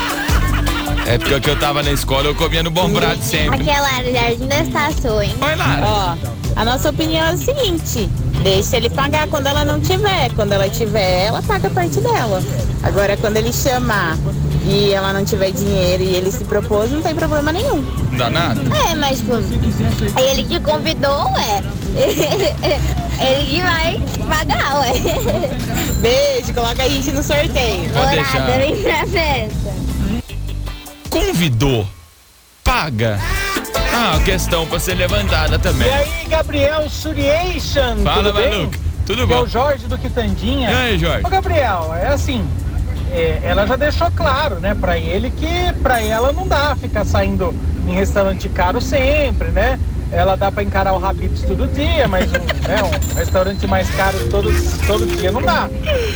É 1.06 1.18
porque 1.18 1.40
que 1.40 1.50
eu 1.50 1.58
tava 1.58 1.82
na 1.82 1.90
escola, 1.90 2.28
eu 2.28 2.34
comia 2.34 2.62
no 2.62 2.70
bom 2.70 2.90
prato 2.92 3.22
sempre. 3.22 3.60
Aqui 3.60 3.70
é 3.70 3.80
Lara, 3.80 4.12
Jardim 4.12 4.46
das 4.46 4.68
Estações. 4.68 5.32
Oi, 5.40 5.54
Lara. 5.56 5.82
Ó, 5.84 6.16
a 6.54 6.64
nossa 6.64 6.90
opinião 6.90 7.26
é 7.26 7.34
o 7.34 7.36
seguinte: 7.36 8.08
deixa 8.42 8.76
ele 8.76 8.88
pagar 8.88 9.26
quando 9.28 9.46
ela 9.46 9.64
não 9.64 9.80
tiver. 9.80 10.30
Quando 10.34 10.52
ela 10.52 10.68
tiver, 10.68 11.26
ela 11.26 11.42
paga 11.42 11.68
a 11.68 11.70
parte 11.70 12.00
dela. 12.00 12.42
Agora, 12.82 13.16
quando 13.16 13.36
ele 13.36 13.52
chamar 13.52 14.16
e 14.64 14.92
ela 14.92 15.12
não 15.12 15.24
tiver 15.24 15.50
dinheiro 15.50 16.02
e 16.02 16.14
ele 16.14 16.30
se 16.30 16.44
propôs, 16.44 16.90
não 16.90 17.02
tem 17.02 17.14
problema 17.14 17.52
nenhum. 17.52 17.82
Não 18.10 18.18
dá 18.18 18.30
nada? 18.30 18.60
É, 18.90 18.94
mas 18.94 19.18
tipo, 19.18 19.32
ele 20.20 20.44
te 20.44 20.60
convidou, 20.60 21.32
ué. 21.32 21.62
ele 23.20 23.46
que 23.50 23.60
vai 23.60 24.00
pagar, 24.28 24.80
ué. 24.80 24.92
Beijo, 26.00 26.54
coloca 26.54 26.82
a 26.82 26.88
gente 26.88 27.10
no 27.12 27.22
sorteio. 27.22 27.90
Pode 27.90 28.10
deixar. 28.10 28.58
vem 28.58 28.82
pra 28.82 29.06
festa. 29.06 29.61
Convidou. 31.12 31.86
Paga. 32.64 33.20
Ah, 33.92 34.18
questão 34.24 34.66
pra 34.66 34.78
ser 34.80 34.94
levantada 34.94 35.58
também. 35.58 35.86
E 35.86 35.92
aí, 35.92 36.26
Gabriel 36.26 36.88
Suriation, 36.88 37.98
Fala, 38.02 38.22
tudo 38.22 38.32
bem? 38.32 38.50
maluco. 38.50 38.74
Tudo 39.04 39.26
Que 39.26 39.32
é 39.34 39.36
bom? 39.36 39.42
o 39.42 39.46
Jorge 39.46 39.86
do 39.86 39.98
Quitandinha. 39.98 40.70
E 40.70 40.74
aí, 40.74 40.98
Jorge? 40.98 41.26
Ô, 41.26 41.28
Gabriel, 41.28 41.94
é 41.94 42.06
assim, 42.06 42.42
é, 43.12 43.40
ela 43.44 43.66
já 43.66 43.76
deixou 43.76 44.10
claro, 44.12 44.54
né, 44.54 44.74
pra 44.74 44.96
ele 44.96 45.30
que 45.30 45.46
pra 45.82 46.00
ela 46.00 46.32
não 46.32 46.48
dá 46.48 46.74
ficar 46.76 47.04
saindo 47.04 47.54
em 47.86 47.92
restaurante 47.92 48.48
caro 48.48 48.80
sempre, 48.80 49.48
né? 49.48 49.78
Ela 50.10 50.34
dá 50.34 50.50
pra 50.50 50.62
encarar 50.62 50.94
o 50.94 51.04
Habib's 51.04 51.42
todo 51.42 51.66
dia, 51.74 52.08
mas 52.08 52.30
um, 52.32 52.38
né, 52.66 52.82
um 53.12 53.14
restaurante 53.18 53.66
mais 53.66 53.90
caro 53.90 54.16
todo, 54.30 54.50
todo 54.86 55.06
dia 55.06 55.30
não 55.30 55.42
dá, 55.42 55.68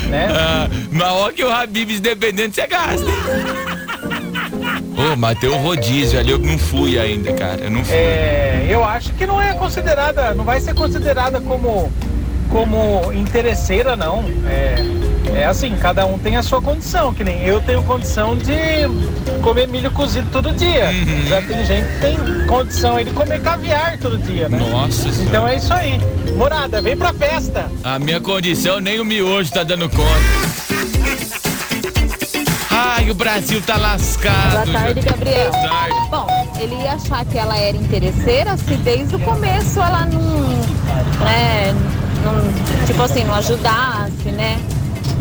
né? 0.09 0.29
Ah, 0.33 0.69
mas 0.91 1.09
olha 1.13 1.33
que 1.35 1.45
o 1.45 1.53
Habibs, 1.53 2.01
dependendo, 2.01 2.55
você 2.55 2.67
gasta. 2.67 3.05
Ô, 4.97 5.17
mas 5.17 5.39
tem 5.39 5.51
o 5.51 5.57
rodízio 5.57 6.19
ali, 6.19 6.31
eu 6.31 6.39
não 6.39 6.59
fui 6.59 6.99
ainda, 6.99 7.33
cara. 7.33 7.65
Eu 7.65 7.71
não 7.71 7.85
fui. 7.85 7.95
É, 7.95 8.67
eu 8.69 8.83
acho 8.85 9.13
que 9.13 9.27
não 9.27 9.41
é 9.41 9.53
considerada, 9.55 10.35
não 10.35 10.45
vai 10.45 10.61
ser 10.61 10.75
considerada 10.75 11.41
como 11.41 11.93
como 12.51 13.13
interesseira 13.13 13.97
não. 13.97 14.25
É, 14.47 14.77
é 15.41 15.45
assim, 15.45 15.77
cada 15.77 16.07
um 16.07 16.19
tem 16.19 16.37
a 16.37 16.43
sua 16.43 16.63
condição, 16.63 17.13
que 17.13 17.25
nem 17.25 17.43
eu 17.45 17.61
tenho 17.61 17.83
condição 17.83 18.37
de 18.37 18.55
comer 19.43 19.69
milho 19.69 19.91
cozido 19.91 20.29
todo 20.31 20.53
dia. 20.53 20.87
Uhum. 20.87 21.27
Já 21.29 21.43
tem 21.43 21.65
gente 21.65 21.87
que 21.87 22.01
tem 22.01 22.47
condição 22.47 22.97
aí 22.97 23.05
de 23.05 23.11
comer 23.11 23.41
caviar 23.43 23.99
todo 23.99 24.17
dia, 24.19 24.49
né? 24.49 24.59
Nossa 24.59 25.13
senhora. 25.13 25.23
Então 25.23 25.49
é 25.49 25.57
isso 25.57 25.73
aí. 25.73 26.01
Morada, 26.37 26.81
vem 26.81 26.97
pra 26.97 27.13
festa. 27.13 27.71
A 27.83 27.99
minha 27.99 28.21
condição, 28.21 28.81
nem 28.81 29.01
o 29.01 29.05
miojo 29.05 29.53
tá 29.53 29.63
dando 29.63 29.89
conta. 29.91 30.66
Ai, 32.79 33.11
o 33.11 33.15
Brasil 33.15 33.63
tá 33.63 33.79
lascado. 33.79 34.67
Boa 34.67 34.79
tarde, 34.79 35.01
Gabriel. 35.01 35.51
Boa 35.51 35.69
tarde. 35.69 36.09
Bom, 36.11 36.27
ele 36.61 36.75
ia 36.75 36.93
achar 36.93 37.25
que 37.25 37.39
ela 37.39 37.57
era 37.57 37.75
interesseira 37.75 38.55
se 38.59 38.77
desde 38.77 39.17
o 39.17 39.19
começo 39.21 39.81
ela 39.81 40.05
não, 40.05 40.41
né, 41.25 41.73
não 42.23 42.87
tipo 42.87 43.03
assim, 43.03 43.25
não 43.25 43.35
ajudasse, 43.35 44.29
né, 44.31 44.61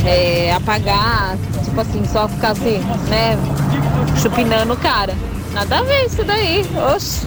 é, 0.05 0.53
a 0.53 0.59
pagar, 0.59 1.37
tipo 1.63 1.79
assim, 1.79 2.03
só 2.11 2.27
ficasse, 2.27 2.81
né, 3.07 3.37
chupinando 4.21 4.73
o 4.73 4.77
cara. 4.77 5.15
Nada 5.53 5.77
a 5.77 5.83
ver 5.83 6.07
isso 6.07 6.25
daí, 6.25 6.65
oxe. 6.93 7.25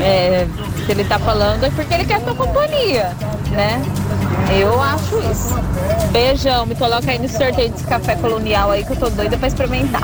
É, 0.00 0.44
se 0.84 0.90
ele 0.90 1.04
tá 1.04 1.20
falando 1.20 1.62
é 1.62 1.70
porque 1.70 1.94
ele 1.94 2.04
quer 2.04 2.20
tua 2.22 2.34
companhia, 2.34 3.16
né? 3.52 3.80
Eu 4.58 4.80
acho 4.80 5.18
isso. 5.30 5.54
Beijão, 6.10 6.66
me 6.66 6.74
coloca 6.74 7.10
aí 7.10 7.18
no 7.18 7.28
sorteio 7.28 7.70
desse 7.70 7.84
café 7.84 8.16
colonial 8.16 8.70
aí 8.70 8.84
que 8.84 8.92
eu 8.92 8.96
tô 8.96 9.10
doida 9.10 9.36
pra 9.36 9.48
experimentar. 9.48 10.02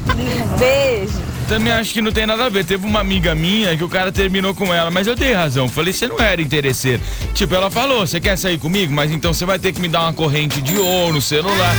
Beijo. 0.58 1.20
também 1.48 1.72
acho 1.72 1.92
que 1.92 2.00
não 2.02 2.12
tem 2.12 2.26
nada 2.26 2.44
a 2.44 2.48
ver. 2.48 2.64
Teve 2.64 2.86
uma 2.86 3.00
amiga 3.00 3.34
minha 3.34 3.76
que 3.76 3.84
o 3.84 3.88
cara 3.88 4.12
terminou 4.12 4.54
com 4.54 4.72
ela, 4.72 4.90
mas 4.90 5.06
eu 5.06 5.14
dei 5.14 5.32
razão. 5.32 5.68
Falei, 5.68 5.92
você 5.92 6.06
não 6.06 6.18
era 6.18 6.40
interesseiro. 6.42 7.02
Tipo, 7.34 7.54
ela 7.54 7.70
falou, 7.70 8.06
você 8.06 8.20
quer 8.20 8.36
sair 8.36 8.58
comigo? 8.58 8.92
Mas 8.92 9.10
então 9.10 9.32
você 9.32 9.44
vai 9.44 9.58
ter 9.58 9.72
que 9.72 9.80
me 9.80 9.88
dar 9.88 10.02
uma 10.02 10.12
corrente 10.12 10.60
de 10.60 10.76
ouro 10.76 11.14
no 11.14 11.22
celular. 11.22 11.74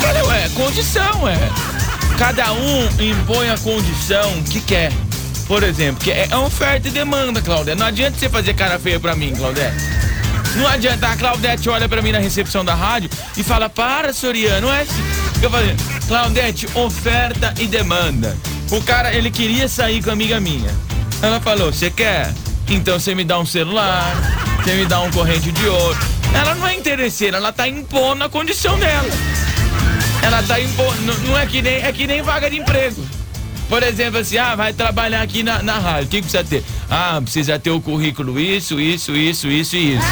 Falei, 0.00 0.22
ué, 0.22 0.48
condição, 0.54 1.28
é. 1.28 1.36
Cada 2.16 2.52
um 2.52 2.88
impõe 3.00 3.50
a 3.50 3.58
condição 3.58 4.42
que 4.44 4.60
quer. 4.60 4.92
Por 5.46 5.62
exemplo, 5.62 6.04
que 6.04 6.12
é 6.12 6.28
oferta 6.36 6.86
e 6.88 6.90
demanda, 6.92 7.42
Claudete. 7.42 7.78
Não 7.78 7.86
adianta 7.86 8.16
você 8.16 8.28
fazer 8.28 8.54
cara 8.54 8.78
feia 8.78 9.00
pra 9.00 9.16
mim, 9.16 9.34
Claudete. 9.34 9.99
Não 10.56 10.66
adianta, 10.66 11.08
a 11.08 11.16
Claudete 11.16 11.68
olha 11.68 11.88
pra 11.88 12.02
mim 12.02 12.12
na 12.12 12.18
recepção 12.18 12.64
da 12.64 12.74
rádio 12.74 13.08
e 13.36 13.42
fala, 13.42 13.68
para, 13.68 14.12
Soriano, 14.12 14.66
não 14.68 14.74
é 14.74 14.82
assim. 14.82 15.02
Eu 15.42 15.50
falei, 15.50 15.74
Claudete, 16.08 16.66
oferta 16.74 17.54
e 17.58 17.66
demanda. 17.66 18.36
O 18.70 18.80
cara, 18.82 19.12
ele 19.14 19.30
queria 19.30 19.68
sair 19.68 20.02
com 20.02 20.10
a 20.10 20.12
amiga 20.12 20.38
minha. 20.40 20.70
Ela 21.22 21.40
falou, 21.40 21.72
você 21.72 21.90
quer? 21.90 22.32
Então 22.68 22.98
você 22.98 23.14
me 23.14 23.24
dá 23.24 23.38
um 23.38 23.46
celular, 23.46 24.14
você 24.62 24.74
me 24.74 24.86
dá 24.86 25.00
um 25.00 25.10
corrente 25.10 25.50
de 25.50 25.66
ouro. 25.66 25.98
Ela 26.34 26.54
não 26.54 26.66
é 26.66 26.76
interesseira, 26.76 27.36
ela 27.38 27.52
tá 27.52 27.66
impondo 27.66 28.22
a 28.24 28.28
condição 28.28 28.78
dela. 28.78 29.08
Ela 30.22 30.42
tá 30.42 30.60
impondo, 30.60 31.00
não- 31.26 31.38
é 31.38 31.46
que 31.46 31.62
nem, 31.62 31.76
é 31.82 31.92
que 31.92 32.06
nem 32.06 32.22
vaga 32.22 32.50
de 32.50 32.58
emprego. 32.58 33.04
Por 33.68 33.82
exemplo, 33.82 34.18
assim, 34.20 34.36
ah, 34.36 34.54
vai 34.56 34.72
trabalhar 34.72 35.22
aqui 35.22 35.42
na, 35.42 35.62
na 35.62 35.78
rádio. 35.78 36.04
O 36.06 36.08
que 36.08 36.20
precisa 36.22 36.42
ter? 36.44 36.64
Ah, 36.90 37.20
precisa 37.22 37.58
ter 37.58 37.70
o 37.70 37.80
currículo 37.80 38.38
isso, 38.38 38.80
isso, 38.80 39.14
isso, 39.16 39.46
isso 39.48 39.76
e 39.76 39.94
isso. 39.94 40.06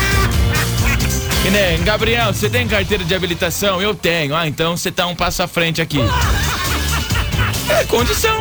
Que 1.42 1.50
nem, 1.50 1.82
Gabriel, 1.82 2.32
você 2.32 2.50
tem 2.50 2.66
carteira 2.66 3.04
de 3.04 3.14
habilitação? 3.14 3.80
Eu 3.80 3.94
tenho. 3.94 4.34
Ah, 4.34 4.46
então 4.46 4.76
você 4.76 4.90
tá 4.90 5.06
um 5.06 5.14
passo 5.14 5.42
à 5.42 5.48
frente 5.48 5.80
aqui. 5.80 5.98
É 7.70 7.84
condição, 7.84 8.34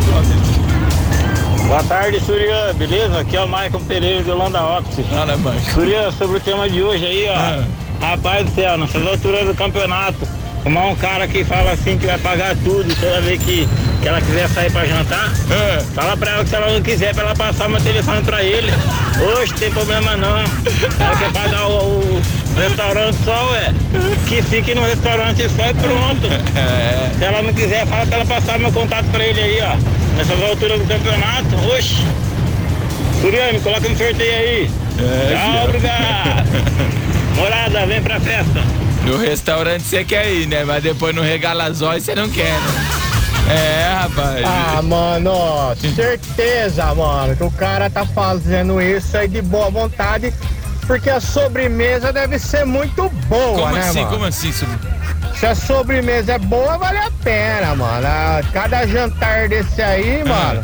Boa 1.68 1.84
tarde, 1.84 2.18
Surya, 2.22 2.74
beleza? 2.76 3.20
Aqui 3.20 3.36
é 3.36 3.42
o 3.42 3.48
Maicon 3.48 3.84
Pereira 3.84 4.24
de 4.24 4.32
Holanda 4.32 4.64
Office. 4.64 5.06
Fala, 5.06 5.36
Maicon. 5.36 5.72
Surya, 5.74 6.12
sobre 6.14 6.38
o 6.38 6.40
tema 6.40 6.70
de 6.70 6.82
hoje 6.82 7.06
aí, 7.06 7.28
ó. 7.30 8.06
Rapaz 8.06 8.46
do 8.46 8.56
céu, 8.56 8.78
nessas 8.78 9.06
alturas 9.06 9.46
do 9.46 9.54
campeonato, 9.54 10.26
arrumar 10.62 10.86
um 10.86 10.96
cara 10.96 11.28
que 11.28 11.44
fala 11.44 11.72
assim 11.72 11.98
que 11.98 12.06
vai 12.06 12.18
pagar 12.20 12.56
tudo 12.64 12.96
toda 12.96 13.20
vez 13.20 13.44
que, 13.44 13.68
que 14.02 14.08
ela 14.08 14.22
quiser 14.22 14.48
sair 14.50 14.72
pra 14.72 14.86
jantar. 14.86 15.32
Fala 15.94 16.18
pra 16.18 16.32
ela 16.32 16.44
que 16.44 16.50
se 16.50 16.56
ela 16.56 16.72
não 16.72 16.82
quiser, 16.82 17.14
pra 17.14 17.24
ela 17.24 17.36
passar 17.36 17.70
meu 17.70 17.82
telefone 17.82 18.22
pra 18.22 18.44
ele. 18.44 18.72
Hoje 19.20 19.54
tem 19.54 19.72
problema 19.72 20.16
não. 20.16 20.40
Ela 20.40 21.16
quer 21.18 21.32
pagar 21.32 21.68
o, 21.68 22.00
o 22.00 22.60
restaurante 22.60 23.18
só, 23.24 23.52
ué. 23.52 23.74
Que 24.28 24.42
fique 24.42 24.76
no 24.76 24.84
restaurante 24.84 25.50
só 25.50 25.66
e 25.70 25.74
pronto. 25.74 26.28
Se 27.18 27.24
ela 27.24 27.42
não 27.42 27.54
quiser, 27.54 27.86
fala 27.88 28.06
pra 28.06 28.16
ela 28.18 28.26
passar 28.26 28.60
meu 28.60 28.72
contato 28.72 29.06
pra 29.12 29.24
ele 29.24 29.40
aí, 29.40 29.60
ó. 29.62 29.76
Nessas 30.18 30.44
alturas 30.44 30.80
do 30.80 30.88
campeonato, 30.88 31.56
oxe. 31.76 32.04
Surya, 33.22 33.52
me 33.54 33.60
coloca 33.60 33.88
no 33.88 33.98
sorteio 33.98 34.34
aí. 34.34 34.72
Tchau, 34.98 35.52
filho. 35.52 35.64
obrigado. 35.64 36.48
Morada, 37.36 37.86
vem 37.86 38.02
pra 38.02 38.20
festa. 38.20 38.64
No 39.06 39.18
restaurante 39.18 39.84
você 39.84 40.04
quer 40.04 40.32
ir, 40.32 40.48
né? 40.48 40.64
Mas 40.66 40.84
depois 40.84 41.16
no 41.16 41.22
regalazói 41.22 42.00
você 42.00 42.14
não 42.14 42.30
quer, 42.30 42.52
né? 42.52 43.07
É, 43.50 43.94
rapaz. 44.02 44.44
Ah, 44.46 44.82
mano, 44.82 45.32
ó, 45.34 45.76
certeza, 45.76 46.94
mano, 46.94 47.36
que 47.36 47.44
o 47.44 47.52
cara 47.52 47.90
tá 47.90 48.06
fazendo 48.06 48.82
isso 48.82 49.16
aí 49.18 49.28
de 49.28 49.42
boa 49.42 49.70
vontade, 49.70 50.34
porque 50.86 51.10
a 51.10 51.20
sobremesa 51.22 52.12
deve 52.12 52.38
ser 52.40 52.66
muito 52.66 53.10
boa, 53.28 53.60
Como 53.62 53.74
né, 53.76 53.80
assim? 53.82 54.00
mano? 54.02 54.12
Como 54.12 54.26
assim? 54.26 54.52
Sub- 54.52 54.70
Se 55.40 55.46
a 55.46 55.56
sobremesa 55.56 56.34
é 56.34 56.40
boa, 56.40 56.78
vale 56.78 56.98
a 56.98 57.12
pena, 57.24 57.74
mano. 57.76 58.06
Ah, 58.08 58.42
Cada 58.52 58.86
jantar 58.86 59.48
desse 59.48 59.82
aí, 59.82 60.24
mano, 60.28 60.62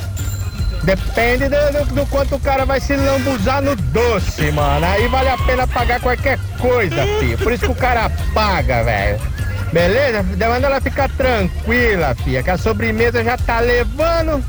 depende 0.84 1.48
do, 1.48 1.86
do- 1.86 1.96
do 1.96 2.06
quanto 2.08 2.36
o 2.36 2.40
cara 2.40 2.66
vai 2.66 2.82
se 2.82 2.96
lambuzar 2.96 3.62
no 3.62 3.76
doce, 3.78 4.52
mano. 4.52 4.86
Aí 4.86 5.08
vale 5.08 5.30
a 5.30 5.38
pena 5.38 5.66
pagar 5.68 6.02
qualquer 6.02 6.38
coisa, 6.60 6.96
filho. 7.20 7.38
Por 7.38 7.54
isso 7.54 7.64
que 7.66 7.72
o 7.72 7.76
cara 7.76 8.10
paga, 8.34 8.84
velho. 8.84 9.33
Beleza? 9.74 10.22
Manda 10.22 10.68
ela 10.68 10.80
ficar 10.80 11.10
tranquila, 11.10 12.16
filha, 12.24 12.44
que 12.44 12.50
a 12.52 12.58
sobremesa 12.60 13.24
já 13.24 13.36
tá 13.36 13.60
levando. 13.60 14.46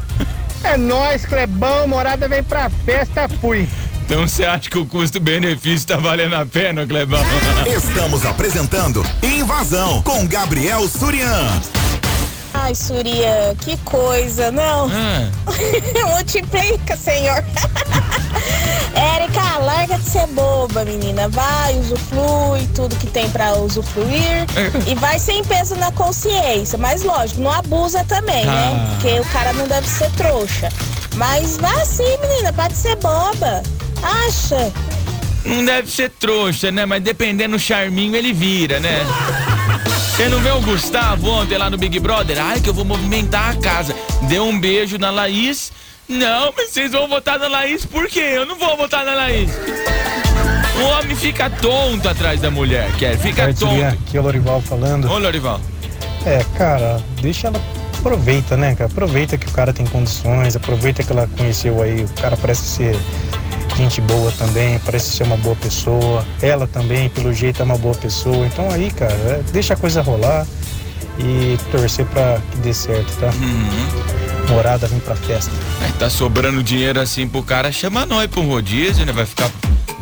É 0.62 0.76
nóis, 0.76 1.24
Clebão, 1.24 1.88
morada 1.88 2.28
vem 2.28 2.42
pra 2.42 2.68
festa, 2.68 3.26
fui. 3.40 3.66
Então 4.04 4.28
você 4.28 4.44
acha 4.44 4.68
que 4.68 4.76
o 4.76 4.84
custo-benefício 4.84 5.88
tá 5.88 5.96
valendo 5.96 6.36
a 6.36 6.44
pena, 6.44 6.86
Clebão? 6.86 7.22
Estamos 7.66 8.26
apresentando 8.26 9.02
Invasão 9.22 10.02
com 10.02 10.26
Gabriel 10.26 10.86
Surian. 10.86 11.48
Ai, 12.52 12.74
Surya, 12.74 13.56
que 13.62 13.78
coisa, 13.78 14.50
não? 14.50 14.90
Multiplica, 16.06 16.96
senhor. 16.96 17.42
Érica, 18.94 19.58
larga 19.58 19.98
de 19.98 20.04
ser 20.04 20.26
boba, 20.28 20.84
menina. 20.84 21.28
Vai, 21.28 21.78
usufrui 21.78 22.66
tudo 22.74 22.96
que 22.96 23.06
tem 23.06 23.28
pra 23.30 23.54
usufruir 23.56 24.46
e 24.86 24.94
vai 24.94 25.18
sem 25.18 25.44
peso 25.44 25.74
na 25.76 25.90
consciência. 25.92 26.78
Mas 26.78 27.02
lógico, 27.02 27.40
não 27.40 27.50
abusa 27.50 28.04
também, 28.04 28.44
né? 28.44 28.52
Ah. 28.52 28.88
Porque 28.90 29.20
o 29.20 29.24
cara 29.26 29.52
não 29.52 29.66
deve 29.66 29.86
ser 29.88 30.10
trouxa. 30.12 30.68
Mas 31.16 31.56
vá 31.56 31.84
sim, 31.84 32.18
menina, 32.20 32.52
pode 32.52 32.76
ser 32.76 32.96
boba. 32.96 33.62
Acha? 34.02 34.72
Não 35.44 35.64
deve 35.64 35.90
ser 35.90 36.10
trouxa, 36.10 36.70
né? 36.70 36.86
Mas 36.86 37.02
dependendo 37.02 37.56
do 37.56 37.60
charminho, 37.60 38.16
ele 38.16 38.32
vira, 38.32 38.80
né? 38.80 39.00
Você 40.10 40.28
não 40.28 40.38
vê 40.40 40.50
o 40.50 40.60
Gustavo 40.60 41.28
ontem 41.28 41.58
lá 41.58 41.68
no 41.68 41.76
Big 41.76 41.98
Brother? 41.98 42.38
Ai, 42.40 42.60
que 42.60 42.68
eu 42.70 42.74
vou 42.74 42.84
movimentar 42.84 43.50
a 43.50 43.54
casa. 43.56 43.94
Deu 44.22 44.44
um 44.44 44.58
beijo 44.58 44.96
na 44.96 45.10
Laís. 45.10 45.72
Não, 46.08 46.52
mas 46.56 46.70
vocês 46.70 46.92
vão 46.92 47.08
votar 47.08 47.38
na 47.38 47.48
Laís 47.48 47.86
por 47.86 48.06
quê? 48.06 48.20
Eu 48.20 48.46
não 48.46 48.56
vou 48.56 48.76
votar 48.76 49.04
na 49.04 49.14
Laís. 49.14 49.50
O 50.78 50.82
homem 50.82 51.16
fica 51.16 51.48
tonto 51.48 52.08
atrás 52.08 52.40
da 52.40 52.50
mulher, 52.50 52.90
quer? 52.98 53.16
Fica 53.16 53.52
tonto. 53.54 53.84
Aqui 53.84 54.16
é 54.16 54.20
o 54.20 54.22
Lorival 54.22 54.60
falando. 54.60 55.10
Ô, 55.10 55.18
Lorival. 55.18 55.60
É, 56.26 56.44
cara, 56.56 57.02
deixa 57.20 57.48
ela. 57.48 57.60
Aproveita, 57.98 58.54
né, 58.54 58.74
cara? 58.74 58.90
Aproveita 58.90 59.38
que 59.38 59.46
o 59.46 59.50
cara 59.52 59.72
tem 59.72 59.86
condições, 59.86 60.54
aproveita 60.54 61.02
que 61.02 61.10
ela 61.10 61.26
conheceu 61.38 61.80
aí. 61.82 62.04
O 62.04 62.20
cara 62.20 62.36
parece 62.36 62.62
ser 62.62 62.96
gente 63.76 64.00
boa 64.02 64.30
também, 64.32 64.78
parece 64.80 65.10
ser 65.16 65.22
uma 65.22 65.38
boa 65.38 65.56
pessoa. 65.56 66.24
Ela 66.42 66.66
também, 66.66 67.08
pelo 67.08 67.32
jeito, 67.32 67.62
é 67.62 67.64
uma 67.64 67.78
boa 67.78 67.94
pessoa. 67.94 68.46
Então 68.46 68.70
aí, 68.70 68.90
cara, 68.90 69.12
é, 69.12 69.42
deixa 69.52 69.72
a 69.72 69.76
coisa 69.76 70.02
rolar 70.02 70.46
e 71.18 71.58
torcer 71.70 72.06
pra 72.06 72.40
que 72.50 72.58
dê 72.58 72.74
certo, 72.74 73.12
tá? 73.18 73.30
Morada, 74.48 74.86
vem 74.86 75.00
pra 75.00 75.16
festa. 75.16 75.52
É, 75.82 75.90
tá 75.98 76.10
sobrando 76.10 76.62
dinheiro 76.62 77.00
assim 77.00 77.26
pro 77.26 77.42
cara, 77.42 77.72
chama 77.72 78.04
nós 78.04 78.28
um 78.36 78.46
rodízio, 78.46 79.06
né? 79.06 79.12
Vai 79.12 79.26
ficar. 79.26 79.50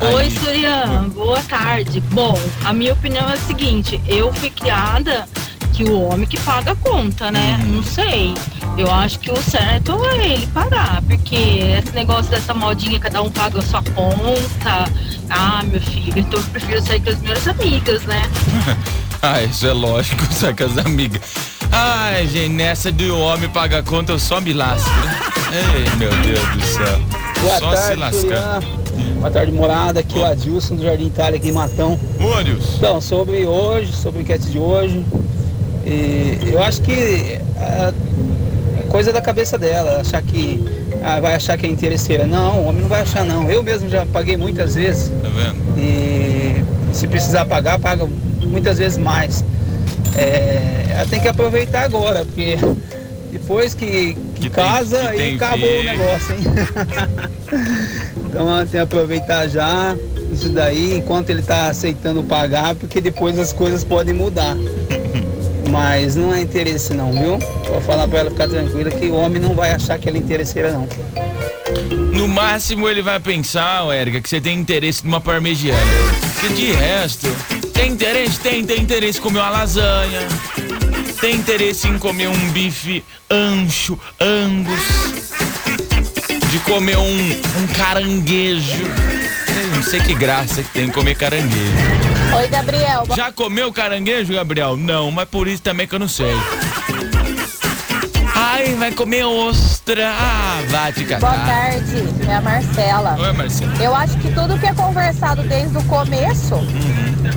Oi. 0.01 0.31
Surian, 0.31 1.09
boa 1.11 1.41
tarde. 1.43 2.01
Bom, 2.11 2.39
a 2.65 2.73
minha 2.73 2.93
opinião 2.93 3.29
é 3.31 3.35
a 3.35 3.37
seguinte: 3.37 4.01
eu 4.09 4.33
fui 4.33 4.51
criada 4.51 5.29
que 5.73 5.85
o 5.85 6.03
homem 6.03 6.27
que 6.27 6.39
paga 6.41 6.73
a 6.73 6.77
conta, 6.77 7.31
né? 7.31 7.59
Não 7.67 7.83
sei. 7.83 8.35
Eu 8.77 8.91
acho 8.91 9.19
que 9.19 9.31
o 9.31 9.37
certo 9.37 10.05
é 10.05 10.33
ele 10.33 10.47
pagar, 10.49 11.03
porque 11.03 11.37
esse 11.37 11.93
negócio 11.95 12.31
dessa 12.31 12.53
modinha, 12.53 12.99
cada 12.99 13.23
um 13.23 13.31
paga 13.31 13.59
a 13.59 13.63
sua 13.63 13.83
conta. 13.83 14.85
Ah, 15.31 15.63
meu 15.65 15.81
filho, 15.81 16.19
então 16.19 16.41
eu 16.41 16.47
prefiro 16.47 16.83
sair 16.83 17.01
com 17.01 17.11
as 17.11 17.21
minhas 17.21 17.47
amigas, 17.47 18.03
né? 18.05 18.23
ah, 19.25 19.43
isso 19.43 19.67
é 19.67 19.73
lógico, 19.73 20.23
só 20.35 20.53
com 20.53 20.65
as 20.65 20.79
amigas. 20.79 21.23
Ai, 21.71 22.27
gente, 22.27 22.51
nessa 22.51 22.91
de 22.91 23.11
o 23.11 23.19
homem 23.21 23.49
pagar 23.49 23.79
a 23.79 23.83
conta, 23.83 24.13
eu 24.13 24.19
só 24.19 24.41
me 24.41 24.53
lasco. 24.53 24.91
né? 24.91 25.21
Ei, 25.53 25.97
meu 25.97 26.11
Deus 26.11 26.49
do 26.49 26.63
céu. 26.63 27.01
Boa 27.41 27.59
só 27.59 27.71
se 27.77 27.83
tarde, 27.83 28.01
lascando. 28.01 28.67
Julian. 28.67 29.15
Boa 29.21 29.31
tarde, 29.31 29.53
morada. 29.53 30.01
Aqui 30.01 30.19
é 30.19 30.23
o 30.23 30.25
Adilson 30.27 30.77
do 30.77 30.83
Jardim 30.83 31.07
Itália, 31.07 31.37
aqui 31.39 31.49
em 31.49 31.53
Matão. 31.53 31.99
Ô, 32.21 32.35
Adilson. 32.35 32.77
Então, 32.77 33.01
sobre 33.01 33.47
hoje, 33.47 33.93
sobre 33.93 34.19
a 34.19 34.23
enquete 34.23 34.47
de 34.47 34.59
hoje, 34.59 35.05
e 35.87 36.39
eu 36.53 36.63
acho 36.63 36.83
que 36.83 36.93
é 36.93 37.93
coisa 38.89 39.13
da 39.13 39.21
cabeça 39.23 39.57
dela, 39.57 40.01
achar 40.01 40.21
que 40.23 40.63
ah, 41.03 41.21
vai 41.21 41.35
achar 41.35 41.57
que 41.57 41.67
é 41.67 41.69
interesseira. 41.69 42.27
Não, 42.27 42.61
o 42.61 42.67
homem 42.67 42.83
não 42.83 42.89
vai 42.89 43.01
achar 43.03 43.25
não. 43.25 43.51
Eu 43.51 43.63
mesmo 43.63 43.89
já 43.89 44.05
paguei 44.07 44.37
muitas 44.37 44.75
vezes. 44.75 45.11
Tá 45.23 45.29
vendo? 45.29 45.79
E 45.79 46.65
se 46.93 47.09
precisar 47.09 47.47
pagar, 47.47 47.79
paga 47.79 48.07
muitas 48.53 48.79
vezes 48.79 48.99
mais. 48.99 49.45
É, 50.15 50.87
ela 50.91 51.07
tem 51.07 51.19
que 51.19 51.29
aproveitar 51.29 51.85
agora, 51.85 52.25
porque 52.25 52.57
depois 53.33 53.75
que, 53.75 54.17
que, 54.35 54.51
casa, 54.51 54.99
que 54.99 55.07
aí 55.07 55.17
tem 55.17 55.35
acabou 55.37 55.69
o 55.69 55.73
filho. 55.73 55.85
negócio, 55.85 56.35
hein? 56.35 56.45
então 58.29 58.49
ela 58.49 58.61
tem 58.61 58.69
que 58.73 58.79
aproveitar 58.79 59.49
já 59.49 59.97
isso 60.31 60.51
daí, 60.51 60.97
enquanto 60.97 61.31
ele 61.31 61.43
tá 61.43 61.67
aceitando 61.69 62.23
pagar, 62.23 62.75
porque 62.75 63.01
depois 63.01 63.39
as 63.39 63.53
coisas 63.53 63.83
podem 63.83 64.15
mudar. 64.15 64.57
Mas 65.71 66.15
não 66.15 66.35
é 66.35 66.43
interesse 66.43 66.93
não, 66.93 67.13
viu? 67.13 67.39
Vou 67.67 67.81
falar 67.81 68.07
pra 68.07 68.21
ela 68.21 68.31
ficar 68.31 68.49
tranquila 68.49 68.91
que 68.91 69.07
o 69.07 69.15
homem 69.15 69.41
não 69.41 69.55
vai 69.55 69.71
achar 69.71 69.99
que 69.99 70.07
ela 70.07 70.19
é 70.19 70.21
interesseira 70.21 70.71
não. 70.71 70.87
No 72.13 72.29
máximo 72.29 72.87
ele 72.89 73.01
vai 73.01 73.19
pensar, 73.19 73.87
Érica, 73.95 74.21
que 74.21 74.29
você 74.29 74.41
tem 74.41 74.59
interesse 74.59 75.05
numa 75.05 75.21
parmegiana. 75.21 75.81
Que 76.41 76.49
de 76.51 76.73
resto, 76.73 77.27
tem 77.83 77.93
interesse? 77.93 78.39
Tem, 78.39 78.65
tem 78.65 78.81
interesse 78.81 79.19
em 79.19 79.23
comer 79.23 79.41
uma 79.41 79.51
lasanha. 79.51 80.21
Tem 81.21 81.35
interesse 81.35 81.89
em 81.89 81.99
comer 81.99 82.29
um 82.29 82.51
bife 82.51 83.05
ancho, 83.29 83.99
angus. 84.21 85.25
de 86.49 86.59
comer 86.61 86.97
um, 86.97 87.31
um 87.63 87.67
caranguejo. 87.77 88.85
Não 89.75 89.83
sei 89.83 90.01
que 90.01 90.15
graça 90.15 90.63
que 90.63 90.69
tem 90.71 90.91
comer 90.91 91.17
caranguejo. 91.17 91.73
Oi, 92.37 92.49
Gabriel. 92.49 93.05
Já 93.17 93.33
comeu 93.33 93.73
caranguejo, 93.73 94.33
Gabriel? 94.33 94.77
Não, 94.77 95.11
mas 95.11 95.29
por 95.29 95.49
isso 95.49 95.63
também 95.63 95.87
que 95.87 95.95
eu 95.95 95.99
não 95.99 96.09
sei. 96.09 96.35
Ai, 98.45 98.75
vai 98.75 98.91
comer 98.91 99.23
ostra. 99.25 100.11
Ah, 100.11 100.61
vai 100.69 100.93
te 100.93 101.05
Boa 101.05 101.21
catar. 101.21 101.47
tarde, 101.47 102.05
é 102.29 102.35
a 102.35 102.41
Marcela. 102.41 103.17
Oi, 103.17 103.33
Marcela. 103.35 103.73
Eu 103.81 103.95
acho 103.95 104.19
que 104.19 104.33
tudo 104.33 104.59
que 104.59 104.67
é 104.67 104.75
conversado 104.75 105.45
desde 105.45 105.79
o 105.79 105.83
começo, 105.85 106.57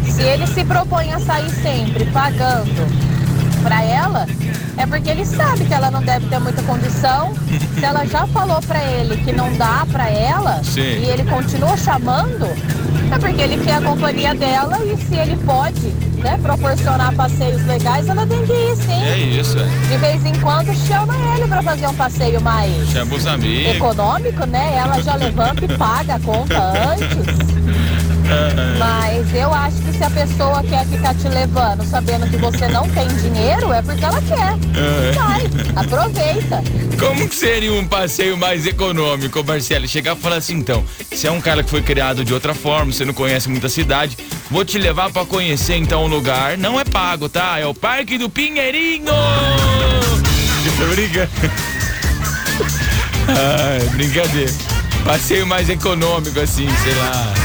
se 0.03 0.23
ele 0.23 0.47
se 0.47 0.63
propõe 0.65 1.13
a 1.13 1.19
sair 1.19 1.49
sempre 1.61 2.05
pagando 2.05 2.87
pra 3.61 3.83
ela, 3.83 4.25
é 4.77 4.85
porque 4.87 5.11
ele 5.11 5.25
sabe 5.25 5.65
que 5.65 5.73
ela 5.75 5.91
não 5.91 6.01
deve 6.01 6.25
ter 6.27 6.39
muita 6.39 6.63
condição. 6.63 7.35
Se 7.77 7.83
ela 7.85 8.05
já 8.05 8.25
falou 8.27 8.61
pra 8.61 8.81
ele 8.83 9.17
que 9.17 9.31
não 9.33 9.51
dá 9.57 9.85
pra 9.91 10.09
ela 10.09 10.61
Sim. 10.63 10.79
e 10.81 11.05
ele 11.09 11.23
continua 11.25 11.75
chamando, 11.77 12.45
é 13.13 13.19
porque 13.19 13.41
ele 13.41 13.63
quer 13.63 13.75
a 13.75 13.81
companhia 13.81 14.33
dela 14.33 14.79
e 14.85 14.95
se 14.97 15.13
ele 15.13 15.35
pode, 15.45 15.93
né, 16.25 16.39
proporcionar 16.41 17.13
passeios 17.15 17.63
legais, 17.67 18.09
ela 18.09 18.25
tem 18.25 18.43
que 18.45 18.51
ir 18.51 18.75
sim. 18.77 19.03
É 19.03 19.17
isso, 19.17 19.57
é. 19.59 19.65
De 19.89 19.97
vez 19.97 20.25
em 20.25 20.33
quando 20.39 20.73
chama 20.87 21.13
ele 21.35 21.47
pra 21.47 21.61
fazer 21.61 21.87
um 21.87 21.93
passeio 21.93 22.41
mais 22.41 22.89
Chama 22.89 23.15
os 23.15 23.27
amigos. 23.27 23.75
econômico, 23.75 24.45
né? 24.47 24.75
Ela 24.75 25.01
já 25.03 25.15
levanta 25.15 25.63
e 25.65 25.77
paga 25.77 26.15
a 26.15 26.19
conta 26.19 26.57
antes. 26.89 27.64
Mas 28.79 29.33
eu 29.33 29.53
acho 29.53 29.77
que 29.77 29.97
se 29.97 30.03
a 30.03 30.09
pessoa 30.09 30.63
quer 30.63 30.85
ficar 30.85 31.15
te 31.15 31.27
levando 31.27 31.85
sabendo 31.85 32.29
que 32.29 32.37
você 32.37 32.67
não 32.67 32.87
tem 32.89 33.07
dinheiro, 33.07 33.71
é 33.71 33.81
porque 33.81 34.03
ela 34.03 34.21
quer. 34.21 34.55
É. 34.75 35.11
Vai, 35.11 35.43
aproveita. 35.75 36.63
Como 36.99 37.27
que 37.27 37.35
seria 37.35 37.73
um 37.73 37.87
passeio 37.87 38.37
mais 38.37 38.65
econômico, 38.65 39.43
Marcelo? 39.43 39.87
Chegar 39.87 40.15
e 40.15 40.19
falar 40.19 40.37
assim, 40.37 40.55
então, 40.55 40.83
você 41.11 41.27
é 41.27 41.31
um 41.31 41.41
cara 41.41 41.63
que 41.63 41.69
foi 41.69 41.81
criado 41.81 42.23
de 42.23 42.33
outra 42.33 42.53
forma, 42.53 42.91
você 42.91 43.05
não 43.05 43.13
conhece 43.13 43.49
muita 43.49 43.69
cidade, 43.69 44.17
vou 44.49 44.65
te 44.65 44.77
levar 44.77 45.11
pra 45.11 45.25
conhecer 45.25 45.75
então 45.75 46.03
o 46.03 46.07
lugar. 46.07 46.57
Não 46.57 46.79
é 46.79 46.83
pago, 46.83 47.29
tá? 47.29 47.59
É 47.59 47.65
o 47.65 47.73
Parque 47.73 48.17
do 48.17 48.29
Pinheirinho! 48.29 49.05
Tô 50.77 50.85
brincando. 50.87 51.29
Ai, 53.27 53.79
brincadeira. 53.89 54.51
Passeio 55.05 55.45
mais 55.45 55.69
econômico, 55.69 56.39
assim, 56.39 56.67
sei 56.83 56.93
lá. 56.95 57.44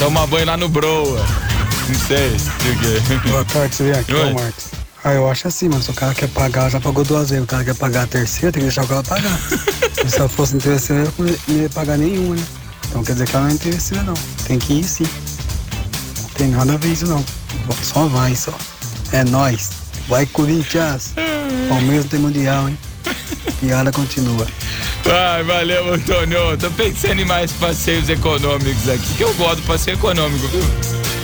Tomar 0.00 0.26
banho 0.28 0.46
lá 0.46 0.56
no 0.56 0.66
Broa. 0.66 1.22
Não 1.86 1.94
sei. 1.94 2.28
o 2.28 2.78
quê. 2.78 3.28
Boa 3.28 3.44
tarde, 3.44 3.92
aqui, 3.92 4.14
Oi. 4.14 4.30
ô 4.30 4.34
Marcos. 4.34 4.64
Ah, 5.04 5.12
eu 5.12 5.30
acho 5.30 5.46
assim, 5.46 5.68
mano. 5.68 5.82
Se 5.82 5.90
o 5.90 5.94
cara 5.94 6.14
quer 6.14 6.28
pagar, 6.30 6.70
já 6.70 6.80
pagou 6.80 7.04
duas 7.04 7.28
vezes. 7.28 7.44
O 7.44 7.46
cara 7.46 7.62
quer 7.62 7.74
pagar 7.74 8.04
a 8.04 8.06
terceira, 8.06 8.50
tem 8.50 8.60
que 8.60 8.68
deixar 8.68 8.84
o 8.84 8.88
cara 8.88 9.02
pagar. 9.02 9.38
Se 10.08 10.18
ela 10.18 10.26
fosse 10.26 10.56
interesseira, 10.56 11.02
eu 11.02 11.12
não 11.18 11.54
ia 11.54 11.68
pagar 11.68 11.98
nenhuma, 11.98 12.34
né? 12.34 12.42
Então 12.88 13.04
quer 13.04 13.12
dizer 13.12 13.28
que 13.28 13.36
ela 13.36 13.44
não 13.44 13.50
é 13.50 13.54
interesseira, 13.54 14.02
não. 14.02 14.14
Tem 14.46 14.58
que 14.58 14.80
ir 14.80 14.84
sim. 14.84 15.06
Não 16.22 16.28
tem 16.30 16.48
nada 16.48 16.72
a 16.72 16.76
ver 16.78 16.92
isso, 16.92 17.06
não. 17.06 17.22
Só 17.82 18.06
vai, 18.06 18.34
só. 18.34 18.54
É 19.12 19.22
nóis. 19.22 19.68
Vai, 20.08 20.24
Corinthians. 20.24 21.12
Palmeiras 21.68 22.06
tem 22.06 22.20
mundial, 22.20 22.70
hein? 22.70 22.78
Piada 23.60 23.92
continua. 23.92 24.46
Ai, 25.08 25.42
valeu, 25.42 25.94
Antônio. 25.94 26.56
Tô 26.58 26.70
pensando 26.70 27.20
em 27.20 27.24
mais 27.24 27.52
passeios 27.52 28.08
econômicos 28.08 28.88
aqui, 28.88 29.14
que 29.14 29.22
eu 29.24 29.32
gosto 29.34 29.56
do 29.60 29.66
passeio 29.66 29.96
econômico, 29.96 30.46
viu? 30.48 30.62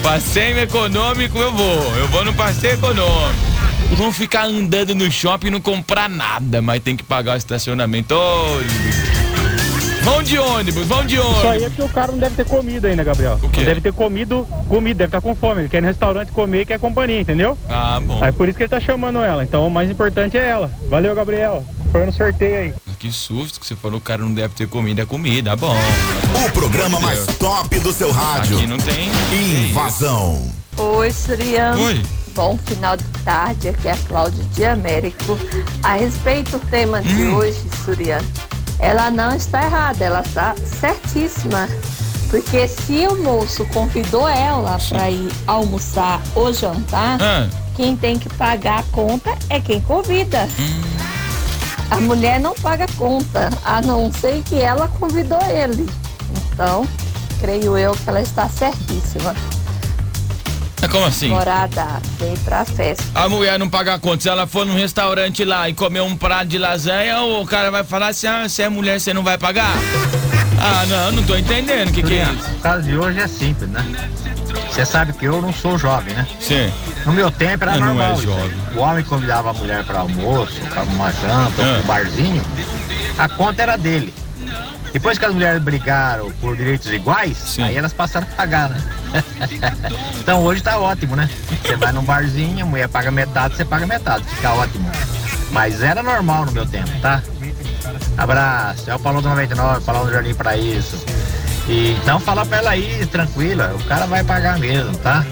Passeio 0.02 0.58
econômico 0.58 1.38
eu 1.38 1.52
vou. 1.52 1.96
Eu 1.96 2.08
vou 2.08 2.24
no 2.24 2.34
passeio 2.34 2.74
econômico. 2.74 3.56
Vão 3.92 4.12
ficar 4.12 4.46
andando 4.46 4.94
no 4.94 5.10
shopping 5.10 5.48
e 5.48 5.50
não 5.50 5.60
comprar 5.60 6.08
nada, 6.08 6.60
mas 6.60 6.82
tem 6.82 6.96
que 6.96 7.04
pagar 7.04 7.34
o 7.34 7.36
estacionamento. 7.36 8.14
Ô, 8.14 8.60
Vão 10.06 10.22
de 10.22 10.38
ônibus, 10.38 10.86
vão 10.86 11.04
de 11.04 11.18
ônibus. 11.18 11.38
Isso 11.38 11.48
aí 11.48 11.64
é 11.64 11.68
porque 11.68 11.82
o 11.82 11.88
cara 11.88 12.12
não 12.12 12.18
deve 12.18 12.36
ter 12.36 12.44
comido 12.44 12.86
ainda, 12.86 13.02
Gabriel. 13.02 13.40
O 13.42 13.48
quê? 13.48 13.58
Não 13.58 13.66
deve 13.66 13.80
ter 13.80 13.92
comido 13.92 14.46
comida, 14.68 14.98
deve 14.98 15.08
estar 15.08 15.20
com 15.20 15.34
fome. 15.34 15.62
Ele 15.62 15.68
quer 15.68 15.78
ir 15.78 15.80
no 15.80 15.88
restaurante 15.88 16.30
comer 16.30 16.60
e 16.62 16.66
quer 16.66 16.78
companhia, 16.78 17.20
entendeu? 17.20 17.58
Ah, 17.68 17.98
bom. 18.00 18.22
Aí 18.22 18.30
por 18.30 18.48
isso 18.48 18.56
que 18.56 18.62
ele 18.62 18.70
tá 18.70 18.78
chamando 18.78 19.18
ela. 19.18 19.42
Então 19.42 19.66
o 19.66 19.70
mais 19.70 19.90
importante 19.90 20.38
é 20.38 20.48
ela. 20.48 20.70
Valeu, 20.88 21.12
Gabriel. 21.12 21.64
Foi 21.92 22.06
no 22.06 22.12
sorteio 22.12 22.58
aí. 22.58 22.74
Que 22.98 23.10
susto 23.12 23.60
que 23.60 23.66
você 23.66 23.76
falou, 23.76 23.98
o 23.98 24.00
cara 24.00 24.22
não 24.22 24.32
deve 24.32 24.54
ter 24.54 24.66
comida, 24.68 25.02
é 25.02 25.06
comida, 25.06 25.54
bom. 25.56 25.76
O 26.46 26.50
programa 26.52 26.98
mais 27.00 27.24
top 27.38 27.78
do 27.80 27.92
seu 27.92 28.10
rádio. 28.10 28.56
Aqui 28.56 28.66
não 28.66 28.78
tem. 28.78 29.08
Invasão. 29.68 30.50
Oi, 30.76 31.10
Suriano. 31.10 31.82
Oi. 31.84 32.02
Bom 32.34 32.58
final 32.66 32.96
de 32.96 33.04
tarde, 33.24 33.68
aqui 33.68 33.88
é 33.88 33.92
a 33.92 33.96
Cláudia 33.96 34.44
de 34.52 34.64
Américo. 34.64 35.38
A 35.82 35.94
respeito 35.94 36.58
do 36.58 36.66
tema 36.66 37.00
de 37.00 37.14
Hum. 37.14 37.34
hoje, 37.36 37.62
Suriano, 37.84 38.26
ela 38.78 39.10
não 39.10 39.34
está 39.34 39.64
errada, 39.64 40.04
ela 40.04 40.20
está 40.20 40.54
certíssima. 40.56 41.68
Porque 42.30 42.66
se 42.68 43.06
o 43.08 43.22
moço 43.22 43.64
convidou 43.66 44.28
ela 44.28 44.78
para 44.88 45.08
ir 45.10 45.30
almoçar 45.46 46.20
ou 46.34 46.52
jantar, 46.52 47.18
Ah. 47.22 47.48
quem 47.76 47.96
tem 47.96 48.18
que 48.18 48.28
pagar 48.30 48.80
a 48.80 48.82
conta 48.84 49.34
é 49.48 49.60
quem 49.60 49.80
convida. 49.80 50.46
A 51.90 52.00
mulher 52.00 52.40
não 52.40 52.54
paga 52.54 52.86
conta, 52.96 53.50
a 53.64 53.80
não 53.80 54.12
ser 54.12 54.42
que 54.42 54.56
ela 54.56 54.88
convidou 54.88 55.40
ele. 55.48 55.88
Então, 56.52 56.86
creio 57.40 57.78
eu 57.78 57.92
que 57.92 58.08
ela 58.08 58.20
está 58.20 58.48
certíssima. 58.48 59.34
É 60.82 60.88
como 60.88 61.06
assim? 61.06 61.28
Morada, 61.28 62.00
vem 62.18 62.36
pra 62.38 62.64
festa. 62.64 63.04
A 63.14 63.28
mulher 63.28 63.58
não 63.58 63.68
paga 63.68 63.94
a 63.94 63.98
conta. 63.98 64.22
Se 64.22 64.28
ela 64.28 64.46
for 64.46 64.66
num 64.66 64.74
restaurante 64.74 65.44
lá 65.44 65.68
e 65.68 65.74
comer 65.74 66.00
um 66.00 66.16
prato 66.16 66.46
de 66.46 66.58
lasanha, 66.58 67.22
o 67.22 67.46
cara 67.46 67.70
vai 67.70 67.82
falar 67.82 68.08
assim: 68.08 68.26
ah, 68.26 68.48
você 68.48 68.62
é 68.62 68.68
mulher, 68.68 69.00
você 69.00 69.14
não 69.14 69.22
vai 69.22 69.38
pagar? 69.38 69.72
Ah, 70.60 70.84
não, 70.86 71.12
não 71.12 71.22
tô 71.22 71.36
entendendo 71.36 71.90
o 71.90 71.92
que, 71.92 72.02
que 72.02 72.14
é 72.14 72.24
isso. 72.24 72.50
O 72.50 72.60
caso 72.60 72.82
de 72.82 72.96
hoje 72.96 73.20
é 73.20 73.28
simples, 73.28 73.70
né? 73.70 73.84
Você 74.76 74.84
sabe 74.84 75.14
que 75.14 75.24
eu 75.24 75.40
não 75.40 75.54
sou 75.54 75.78
jovem, 75.78 76.12
né? 76.14 76.26
Sim. 76.38 76.70
No 77.06 77.12
meu 77.14 77.30
tempo 77.30 77.64
era 77.64 77.76
Eu 77.76 77.80
não 77.80 77.86
normal. 77.94 78.10
é 78.10 78.12
isso 78.12 78.20
aí. 78.20 78.26
jovem. 78.26 78.58
O 78.74 78.78
homem 78.80 79.04
convidava 79.04 79.50
a 79.50 79.52
mulher 79.54 79.82
para 79.84 80.00
almoço, 80.00 80.60
para 80.68 80.82
uma 80.82 81.10
janta, 81.12 81.62
Ah. 81.62 81.76
ou 81.76 81.78
um 81.78 81.82
barzinho, 81.86 82.42
a 83.18 83.26
conta 83.26 83.62
era 83.62 83.78
dele. 83.78 84.12
Depois 84.92 85.18
que 85.18 85.24
as 85.24 85.32
mulheres 85.32 85.62
brigaram 85.62 86.30
por 86.42 86.54
direitos 86.56 86.90
iguais, 86.92 87.56
aí 87.58 87.74
elas 87.76 87.92
passaram 87.94 88.26
a 88.30 88.36
pagar, 88.36 88.68
né? 88.68 88.82
então 90.20 90.42
hoje 90.42 90.62
tá 90.62 90.78
ótimo, 90.78 91.16
né? 91.16 91.28
Você 91.62 91.76
vai 91.76 91.92
num 91.92 92.02
barzinho, 92.02 92.64
a 92.64 92.68
mulher 92.68 92.88
paga 92.88 93.10
metade, 93.10 93.56
você 93.56 93.64
paga 93.64 93.86
metade, 93.86 94.24
fica 94.24 94.52
ótimo. 94.52 94.90
Mas 95.52 95.82
era 95.82 96.02
normal 96.02 96.44
no 96.46 96.52
meu 96.52 96.66
tempo, 96.66 96.90
tá? 97.00 97.22
Abraço, 98.18 98.90
é 98.90 98.94
o 98.94 98.98
Paulo 98.98 99.22
do 99.22 99.28
99, 99.28 99.80
falando 99.82 100.06
do 100.06 100.12
Jardim 100.12 100.34
para 100.34 100.56
isso. 100.56 100.96
Então 101.68 102.20
fala 102.20 102.44
pra 102.46 102.58
ela 102.58 102.70
aí, 102.70 103.06
tranquila, 103.06 103.74
o 103.78 103.84
cara 103.84 104.06
vai 104.06 104.22
pagar 104.22 104.58
mesmo, 104.58 104.96
tá? 104.98 105.24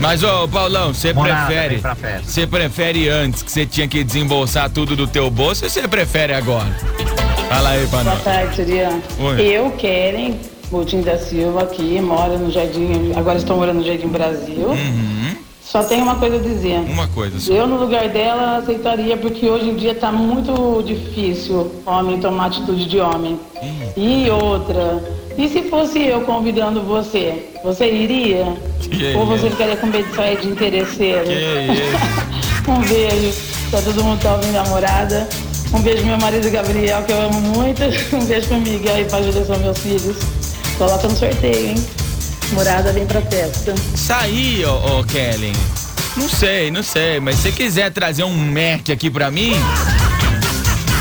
Mas, 0.00 0.22
ô, 0.24 0.48
Paulão, 0.48 0.92
você 0.92 1.14
prefere. 1.14 1.74
vem 1.74 1.78
pra 1.80 1.94
festa. 1.94 2.28
Você 2.28 2.46
prefere 2.46 3.08
antes 3.08 3.42
que 3.42 3.52
você 3.52 3.64
tinha 3.64 3.86
que 3.86 4.02
desembolsar 4.02 4.68
tudo 4.70 4.96
do 4.96 5.06
teu 5.06 5.30
bolso 5.30 5.64
ou 5.64 5.70
você 5.70 5.86
prefere 5.86 6.34
agora? 6.34 6.66
Fala 7.48 7.70
aí 7.70 7.86
pra 7.86 8.00
Boa 8.00 8.14
nós. 8.14 8.24
tarde, 8.24 8.56
Surian. 8.56 9.00
Oi. 9.20 9.40
Eu, 9.40 9.70
Keren 9.72 10.40
Coutinho 10.70 11.04
da 11.04 11.18
Silva, 11.18 11.62
aqui, 11.64 12.00
moro 12.00 12.38
no 12.38 12.50
Jardim, 12.50 13.12
agora 13.14 13.38
estou 13.38 13.56
morando 13.56 13.76
no 13.80 13.86
Jardim 13.86 14.08
Brasil. 14.08 14.68
Uhum. 14.70 15.36
Só 15.62 15.82
tenho 15.84 16.02
uma 16.02 16.16
coisa 16.16 16.36
a 16.36 16.40
dizer. 16.40 16.78
Uma 16.80 17.06
coisa 17.08 17.38
só. 17.38 17.52
Eu, 17.52 17.66
no 17.66 17.76
lugar 17.76 18.08
dela, 18.08 18.56
aceitaria, 18.56 19.16
porque 19.16 19.48
hoje 19.48 19.68
em 19.70 19.76
dia 19.76 19.92
está 19.92 20.10
muito 20.10 20.82
difícil 20.82 21.70
homem 21.86 22.18
tomar 22.20 22.46
atitude 22.46 22.86
de 22.86 22.98
homem. 22.98 23.38
E 23.96 24.28
outra, 24.30 25.02
e 25.38 25.48
se 25.48 25.62
fosse 25.68 26.02
eu 26.02 26.20
convidando 26.22 26.82
você, 26.82 27.50
você 27.64 27.90
iria? 27.90 28.56
Que 28.80 29.14
Ou 29.14 29.26
você 29.26 29.46
isso? 29.46 29.50
ficaria 29.56 29.76
com 29.76 29.86
medo 29.86 30.08
de 30.08 30.14
sair 30.14 30.40
de 30.40 30.48
interesseiro? 30.48 31.24
um 32.68 32.80
beijo 32.80 33.34
pra 33.70 33.80
todo 33.82 34.04
mundo 34.04 34.18
que 34.18 34.24
tá 34.24 34.34
ouvindo 34.34 34.52
namorada. 34.52 35.28
Um 35.72 35.80
beijo 35.80 35.98
pro 35.98 36.06
meu 36.08 36.18
marido 36.18 36.50
Gabriel, 36.50 37.02
que 37.04 37.12
eu 37.12 37.22
amo 37.22 37.40
muito. 37.40 37.82
Um 38.14 38.24
beijo 38.24 38.48
pro 38.48 38.58
Miguel 38.58 39.00
e 39.00 39.04
pra 39.04 39.22
Júlia, 39.22 39.44
são 39.44 39.58
meus 39.58 39.78
filhos. 39.78 40.16
Coloca 40.76 41.08
no 41.08 41.16
sorteio, 41.16 41.70
hein? 41.70 41.74
Morada 42.52 42.92
vem 42.92 43.06
pra 43.06 43.22
festa. 43.22 43.74
Isso 43.94 44.12
aí, 44.12 44.64
ô, 44.64 44.98
ô 45.00 45.04
Kellen. 45.04 45.54
Não 46.14 46.28
sei, 46.28 46.70
não 46.70 46.82
sei, 46.82 47.20
mas 47.20 47.36
se 47.36 47.42
você 47.42 47.52
quiser 47.52 47.90
trazer 47.90 48.24
um 48.24 48.34
Mac 48.34 48.90
aqui 48.92 49.10
pra 49.10 49.30
mim, 49.30 49.54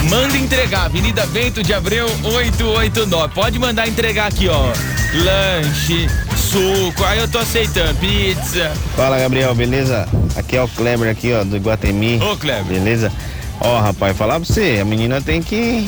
manda 0.09 0.37
entregar. 0.37 0.85
Avenida 0.85 1.25
Bento 1.27 1.63
de 1.63 1.73
Abreu 1.73 2.05
889. 2.23 3.33
Pode 3.33 3.59
mandar 3.59 3.87
entregar 3.87 4.27
aqui, 4.27 4.47
ó. 4.47 4.71
Lanche, 5.13 6.07
suco. 6.35 7.03
Aí 7.03 7.19
eu 7.19 7.27
tô 7.27 7.39
aceitando. 7.39 7.95
Pizza. 7.99 8.71
Fala 8.95 9.19
Gabriel, 9.19 9.53
beleza? 9.53 10.07
Aqui 10.35 10.55
é 10.57 10.63
o 10.63 10.67
Kleber 10.67 11.09
aqui, 11.09 11.33
ó, 11.33 11.43
do 11.43 11.57
Iguatemi. 11.57 12.21
Ô, 12.21 12.35
Kleber. 12.37 12.65
Beleza? 12.65 13.11
Ó, 13.59 13.79
rapaz, 13.79 14.17
falar 14.17 14.39
pra 14.39 14.45
você, 14.45 14.79
a 14.81 14.85
menina 14.85 15.21
tem 15.21 15.41
que 15.41 15.87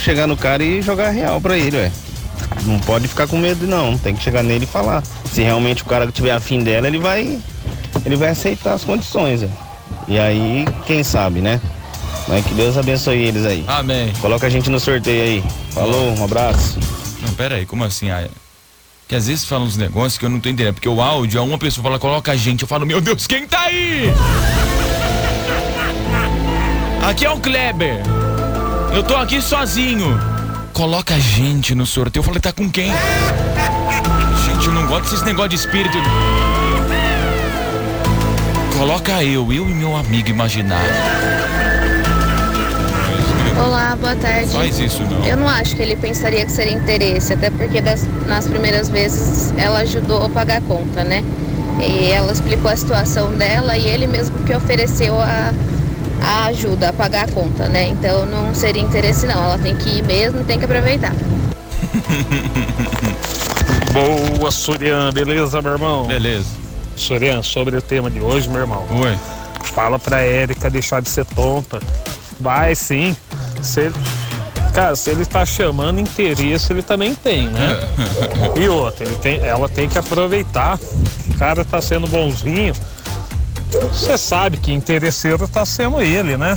chegar 0.00 0.26
no 0.26 0.36
cara 0.36 0.62
e 0.62 0.82
jogar 0.82 1.10
real 1.10 1.40
pra 1.40 1.56
ele, 1.56 1.76
ué. 1.76 1.90
Não 2.66 2.78
pode 2.80 3.08
ficar 3.08 3.26
com 3.26 3.38
medo 3.38 3.66
não, 3.66 3.96
tem 3.96 4.14
que 4.14 4.22
chegar 4.22 4.42
nele 4.42 4.64
e 4.64 4.68
falar. 4.68 5.02
Se 5.32 5.42
realmente 5.42 5.82
o 5.82 5.86
cara 5.86 6.06
tiver 6.12 6.32
afim 6.32 6.62
dela, 6.62 6.86
ele 6.86 6.98
vai 6.98 7.38
ele 8.04 8.16
vai 8.16 8.28
aceitar 8.28 8.74
as 8.74 8.84
condições, 8.84 9.42
ué. 9.42 9.48
E 10.06 10.18
aí, 10.18 10.66
quem 10.86 11.02
sabe, 11.02 11.40
né? 11.40 11.60
Mas 12.26 12.44
que 12.44 12.54
Deus 12.54 12.76
abençoe 12.76 13.18
eles 13.18 13.44
aí. 13.44 13.64
Amém. 13.66 14.12
Coloca 14.20 14.46
a 14.46 14.50
gente 14.50 14.70
no 14.70 14.80
sorteio 14.80 15.22
aí. 15.22 15.44
Falou, 15.70 16.14
um 16.14 16.24
abraço. 16.24 16.78
Não, 17.20 17.32
pera 17.34 17.56
aí, 17.56 17.66
como 17.66 17.84
assim? 17.84 18.10
Ah, 18.10 18.26
que 19.06 19.14
às 19.14 19.26
vezes 19.26 19.44
falam 19.44 19.66
uns 19.66 19.76
negócios 19.76 20.16
que 20.16 20.24
eu 20.24 20.30
não 20.30 20.40
tô 20.40 20.48
entendendo. 20.48 20.74
Porque 20.74 20.88
o 20.88 21.00
áudio, 21.00 21.38
é 21.38 21.42
uma 21.42 21.58
pessoa 21.58 21.82
fala, 21.82 21.98
coloca 21.98 22.32
a 22.32 22.36
gente. 22.36 22.62
Eu 22.62 22.68
falo, 22.68 22.86
meu 22.86 23.00
Deus, 23.00 23.26
quem 23.26 23.46
tá 23.46 23.60
aí? 23.62 24.10
Aqui 27.02 27.26
é 27.26 27.30
o 27.30 27.38
Kleber. 27.38 28.00
Eu 28.94 29.02
tô 29.02 29.14
aqui 29.16 29.42
sozinho. 29.42 30.18
Coloca 30.72 31.14
a 31.14 31.18
gente 31.18 31.74
no 31.74 31.84
sorteio. 31.84 32.20
Eu 32.20 32.24
falei, 32.24 32.40
tá 32.40 32.52
com 32.52 32.70
quem? 32.70 32.90
Gente, 34.46 34.66
eu 34.66 34.72
não 34.72 34.86
gosto 34.86 35.10
desses 35.10 35.22
negócios 35.22 35.50
de 35.50 35.56
espírito. 35.56 35.98
Coloca 38.78 39.22
eu, 39.22 39.52
eu 39.52 39.68
e 39.68 39.74
meu 39.74 39.94
amigo 39.96 40.30
imaginário. 40.30 40.94
Olá, 43.56 43.96
boa 44.00 44.16
tarde. 44.16 44.50
Faz 44.50 44.78
isso 44.78 45.02
não. 45.04 45.24
Eu 45.24 45.36
não 45.36 45.48
acho 45.48 45.76
que 45.76 45.82
ele 45.82 45.96
pensaria 45.96 46.44
que 46.44 46.50
seria 46.52 46.72
interesse, 46.72 47.32
até 47.32 47.50
porque 47.50 47.80
das- 47.80 48.04
nas 48.26 48.46
primeiras 48.46 48.88
vezes 48.88 49.52
ela 49.56 49.78
ajudou 49.80 50.24
a 50.24 50.28
pagar 50.28 50.58
a 50.58 50.60
conta, 50.60 51.04
né? 51.04 51.22
E 51.80 52.10
ela 52.10 52.32
explicou 52.32 52.70
a 52.70 52.76
situação 52.76 53.32
dela 53.32 53.76
e 53.76 53.86
ele 53.86 54.06
mesmo 54.06 54.36
que 54.40 54.54
ofereceu 54.54 55.18
a, 55.20 55.52
a 56.22 56.44
ajuda 56.46 56.88
a 56.90 56.92
pagar 56.92 57.24
a 57.24 57.28
conta, 57.32 57.68
né? 57.68 57.88
Então 57.88 58.26
não 58.26 58.54
seria 58.54 58.82
interesse 58.82 59.26
não, 59.26 59.42
ela 59.44 59.58
tem 59.58 59.76
que 59.76 59.88
ir 59.98 60.02
mesmo 60.04 60.40
e 60.40 60.44
tem 60.44 60.58
que 60.58 60.64
aproveitar. 60.64 61.12
Boa, 63.92 64.50
Surian, 64.50 65.12
beleza, 65.12 65.62
meu 65.62 65.72
irmão? 65.72 66.06
Beleza. 66.06 66.46
Surian, 66.96 67.42
sobre 67.42 67.76
o 67.76 67.82
tema 67.82 68.10
de 68.10 68.20
hoje, 68.20 68.48
meu 68.48 68.60
irmão. 68.62 68.84
Oi. 68.90 69.16
Fala 69.62 69.98
pra 69.98 70.20
Érica 70.20 70.68
deixar 70.70 71.00
de 71.00 71.08
ser 71.08 71.24
tonta. 71.26 71.80
Vai 72.40 72.74
sim. 72.74 73.16
Se 73.64 73.80
ele... 73.80 73.94
Cara, 74.72 74.96
se 74.96 75.08
ele 75.10 75.24
tá 75.24 75.46
chamando 75.46 76.00
interesse, 76.00 76.72
ele 76.72 76.82
também 76.82 77.14
tem, 77.14 77.48
né? 77.48 77.78
E 78.60 78.68
outra, 78.68 79.04
ele 79.06 79.16
tem... 79.16 79.38
ela 79.40 79.68
tem 79.68 79.88
que 79.88 79.98
aproveitar. 79.98 80.78
O 81.30 81.34
cara 81.38 81.64
tá 81.64 81.80
sendo 81.80 82.06
bonzinho. 82.06 82.74
Você 83.92 84.16
sabe 84.16 84.56
que 84.56 84.72
interesseiro 84.72 85.48
tá 85.48 85.66
sendo 85.66 86.00
ele, 86.00 86.36
né? 86.36 86.56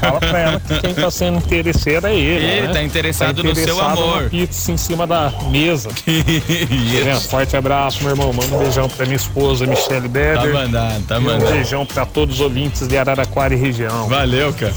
Fala 0.00 0.18
pra 0.18 0.38
ela 0.40 0.60
que 0.60 0.80
quem 0.80 0.92
tá 0.92 1.08
sendo 1.08 1.38
interesseiro 1.38 2.04
é 2.08 2.16
ele. 2.16 2.44
Ele 2.44 2.66
né? 2.66 2.72
tá 2.72 2.82
interessado 2.82 3.44
no 3.44 3.54
seu 3.54 3.62
interessado 3.74 4.02
amor. 4.02 4.28
pizza 4.28 4.72
em 4.72 4.76
cima 4.76 5.06
da 5.06 5.32
mesa. 5.50 5.88
Forte 7.30 7.56
abraço, 7.56 8.02
meu 8.02 8.10
irmão. 8.10 8.32
Manda 8.32 8.56
um 8.56 8.58
beijão 8.58 8.88
pra 8.88 9.06
minha 9.06 9.16
esposa, 9.16 9.66
Michelle 9.66 10.08
Beder. 10.08 10.36
Tá 10.42 10.46
mandando, 10.46 11.06
tá 11.06 11.14
E 11.14 11.18
Um 11.18 11.22
mandando. 11.22 11.52
beijão 11.52 11.86
pra 11.86 12.04
todos 12.04 12.36
os 12.36 12.40
ouvintes 12.40 12.88
de 12.88 12.96
Araraquara 12.98 13.54
e 13.54 13.56
região. 13.56 14.08
Valeu, 14.08 14.52
cara. 14.52 14.74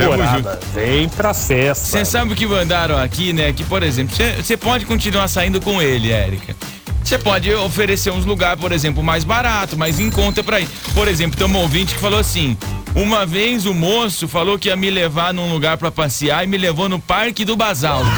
Tamo 0.00 0.16
Morada, 0.16 0.58
vem 0.74 1.08
pra 1.08 1.34
festa. 1.34 1.84
Você 1.84 2.04
sabe 2.04 2.32
o 2.32 2.36
que 2.36 2.46
mandaram 2.46 2.96
aqui, 2.96 3.32
né? 3.32 3.52
Que, 3.52 3.62
por 3.64 3.82
exemplo, 3.82 4.16
você 4.16 4.56
pode 4.56 4.86
continuar 4.86 5.28
saindo 5.28 5.60
com 5.60 5.80
ele, 5.82 6.10
Érica. 6.10 6.56
Você 7.04 7.18
pode 7.18 7.52
oferecer 7.52 8.10
uns 8.10 8.24
lugares, 8.24 8.60
por 8.60 8.72
exemplo, 8.72 9.02
mais 9.02 9.24
barato, 9.24 9.76
mais 9.76 9.98
em 9.98 10.10
conta 10.10 10.42
pra 10.42 10.60
ir. 10.60 10.68
Por 10.94 11.08
exemplo, 11.08 11.36
tem 11.36 11.46
um 11.46 11.56
ouvinte 11.58 11.94
que 11.94 12.00
falou 12.00 12.18
assim: 12.18 12.56
uma 12.94 13.26
vez 13.26 13.66
o 13.66 13.74
moço 13.74 14.26
falou 14.26 14.58
que 14.58 14.68
ia 14.68 14.76
me 14.76 14.90
levar 14.90 15.34
num 15.34 15.52
lugar 15.52 15.76
pra 15.76 15.90
passear 15.90 16.44
e 16.44 16.46
me 16.46 16.56
levou 16.56 16.88
no 16.88 16.98
Parque 16.98 17.44
do 17.44 17.56
Basalto. 17.56 18.08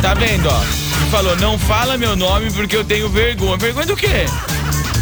Tá 0.00 0.12
vendo, 0.14 0.48
ó? 0.48 0.62
E 1.06 1.10
falou: 1.10 1.36
não 1.36 1.58
fala 1.58 1.96
meu 1.96 2.14
nome 2.16 2.50
porque 2.52 2.76
eu 2.76 2.84
tenho 2.84 3.08
vergonha. 3.08 3.56
Vergonha 3.56 3.86
do 3.86 3.96
quê? 3.96 4.26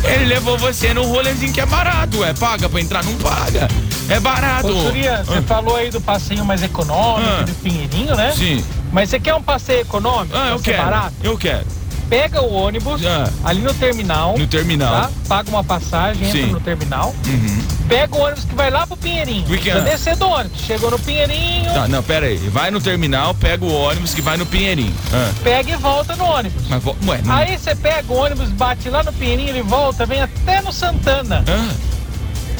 Ele 0.04 0.24
levou 0.26 0.56
você 0.58 0.94
num 0.94 1.04
rolezinho 1.04 1.52
que 1.52 1.60
é 1.60 1.66
barato, 1.66 2.24
é 2.24 2.32
paga 2.32 2.68
pra 2.68 2.80
entrar, 2.80 3.04
não 3.04 3.14
paga. 3.14 3.68
É 4.10 4.20
barato. 4.20 4.66
Ô, 4.68 4.82
Surya, 4.82 5.22
você 5.24 5.40
falou 5.42 5.76
aí 5.76 5.90
do 5.90 6.00
passeio 6.00 6.44
mais 6.44 6.62
econômico, 6.62 7.30
Ah. 7.40 7.42
do 7.42 7.54
Pinheirinho, 7.54 8.14
né? 8.16 8.32
Sim. 8.36 8.64
Mas 8.92 9.08
você 9.10 9.20
quer 9.20 9.34
um 9.34 9.42
passeio 9.42 9.80
econômico? 9.82 10.36
Ah, 10.36 10.48
eu 10.50 10.58
quero. 10.60 10.82
barato? 10.82 11.14
Eu 11.22 11.38
quero. 11.38 11.64
Pega 12.08 12.42
o 12.42 12.52
ônibus 12.52 13.02
ali 13.44 13.60
no 13.60 13.72
terminal. 13.72 14.36
No 14.36 14.44
terminal. 14.44 15.02
tá? 15.02 15.10
Paga 15.28 15.48
uma 15.48 15.62
passagem, 15.62 16.26
entra 16.26 16.40
Sim. 16.40 16.46
no 16.50 16.58
terminal. 16.58 17.14
Uhum. 17.24 17.62
Pega 17.88 18.16
o 18.16 18.20
ônibus 18.20 18.44
que 18.44 18.54
vai 18.56 18.68
lá 18.68 18.84
pro 18.84 18.96
Pinheirinho. 18.96 19.46
Vai 19.46 19.80
descer 19.82 20.16
do 20.16 20.28
ônibus. 20.28 20.60
Chegou 20.60 20.90
no 20.90 20.98
Pinheirinho, 20.98 21.72
Tá, 21.72 21.86
não, 21.86 22.02
pera 22.02 22.26
aí. 22.26 22.36
Vai 22.48 22.72
no 22.72 22.80
terminal, 22.80 23.32
pega 23.34 23.64
o 23.64 23.72
ônibus 23.72 24.12
que 24.12 24.20
vai 24.20 24.36
no 24.36 24.44
Pinheirinho. 24.44 24.92
Ah. 25.14 25.30
pega 25.44 25.70
e 25.70 25.76
volta 25.76 26.16
no 26.16 26.24
ônibus. 26.24 26.64
Mas, 26.68 26.84
ué, 26.84 27.20
não... 27.24 27.32
Aí 27.36 27.56
você 27.56 27.76
pega 27.76 28.12
o 28.12 28.16
ônibus, 28.16 28.48
bate 28.50 28.88
lá 28.90 29.04
no 29.04 29.12
Pinheirinho, 29.12 29.50
ele 29.50 29.62
volta, 29.62 30.04
vem 30.04 30.20
até 30.20 30.60
no 30.62 30.72
Santana. 30.72 31.44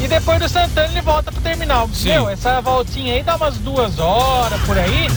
E 0.03 0.09
depois 0.09 0.39
do 0.41 0.49
Santana 0.49 0.89
ele 0.89 1.01
volta 1.03 1.31
pro 1.31 1.41
terminal. 1.43 1.89
Meu, 2.03 2.29
essa 2.29 2.61
voltinha 2.61 3.15
aí 3.15 3.23
dá 3.23 3.37
umas 3.37 3.57
duas 3.59 3.99
horas 3.99 4.61
por 4.63 4.79
aí. 4.79 5.09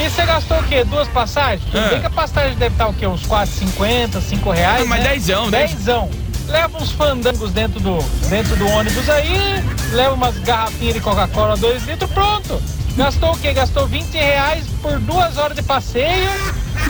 E 0.00 0.08
você 0.10 0.24
gastou 0.24 0.58
o 0.58 0.62
quê? 0.64 0.84
Duas 0.84 1.08
passagens? 1.08 1.62
Tudo 1.70 1.78
É. 1.78 1.88
bem 1.90 2.00
que 2.00 2.06
a 2.06 2.10
passagem 2.10 2.56
deve 2.56 2.74
estar 2.74 2.88
o 2.88 2.94
quê? 2.94 3.06
Uns 3.06 3.22
4,50, 3.26 4.20
5 4.20 4.50
reais. 4.50 4.82
Ah, 4.82 4.86
mas 4.88 5.02
né? 5.02 5.10
dezão, 5.14 5.50
né? 5.50 5.66
Dezão. 5.66 6.10
Leva 6.48 6.76
uns 6.78 6.90
fandangos 6.90 7.52
dentro 7.52 7.80
do, 7.80 7.98
dentro 8.28 8.54
do 8.56 8.68
ônibus 8.68 9.08
aí, 9.08 9.64
leva 9.92 10.14
umas 10.14 10.36
garrafinhas 10.38 10.94
de 10.94 11.00
Coca-Cola 11.00 11.56
2 11.56 11.84
litros, 11.84 12.10
pronto. 12.10 12.60
Gastou 12.96 13.32
o 13.32 13.38
quê? 13.38 13.52
Gastou 13.52 13.86
20 13.86 14.12
reais 14.14 14.64
por 14.82 14.98
duas 15.00 15.38
horas 15.38 15.56
de 15.56 15.62
passeio 15.62 16.30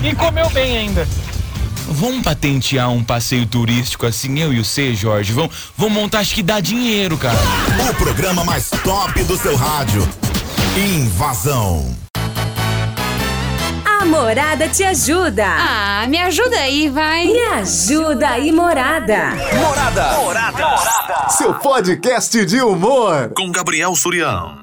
e 0.03 0.15
comeu 0.15 0.51
bem 0.51 0.77
ainda. 0.79 1.07
Vamos 1.87 2.23
patentear 2.23 2.90
um 2.90 3.05
passeio 3.05 3.47
turístico 3.47 4.07
assim, 4.07 4.38
eu 4.38 4.53
e 4.53 4.59
o 4.59 4.64
C, 4.64 4.94
Jorge. 4.94 5.33
Vamos, 5.33 5.55
vamos 5.77 5.92
montar, 5.94 6.20
acho 6.20 6.35
que 6.35 6.42
dá 6.42 6.61
dinheiro, 6.61 7.16
cara. 7.18 7.37
O 7.90 7.94
programa 7.94 8.44
mais 8.44 8.70
top 8.83 9.23
do 9.25 9.37
seu 9.37 9.55
rádio. 9.57 10.07
Invasão. 10.77 11.94
A 13.85 14.05
Morada 14.07 14.68
te 14.68 14.83
ajuda. 14.83 15.47
Ah, 15.47 16.07
me 16.09 16.18
ajuda 16.18 16.57
aí, 16.57 16.88
vai. 16.88 17.27
Me 17.27 17.38
ajuda 17.38 18.29
aí, 18.29 18.51
Morada. 18.51 19.31
Morada. 19.55 20.12
Morada. 20.20 21.29
Seu 21.31 21.55
podcast 21.55 22.44
de 22.44 22.61
humor. 22.61 23.31
Com 23.37 23.51
Gabriel 23.51 23.94
Surião. 23.94 24.59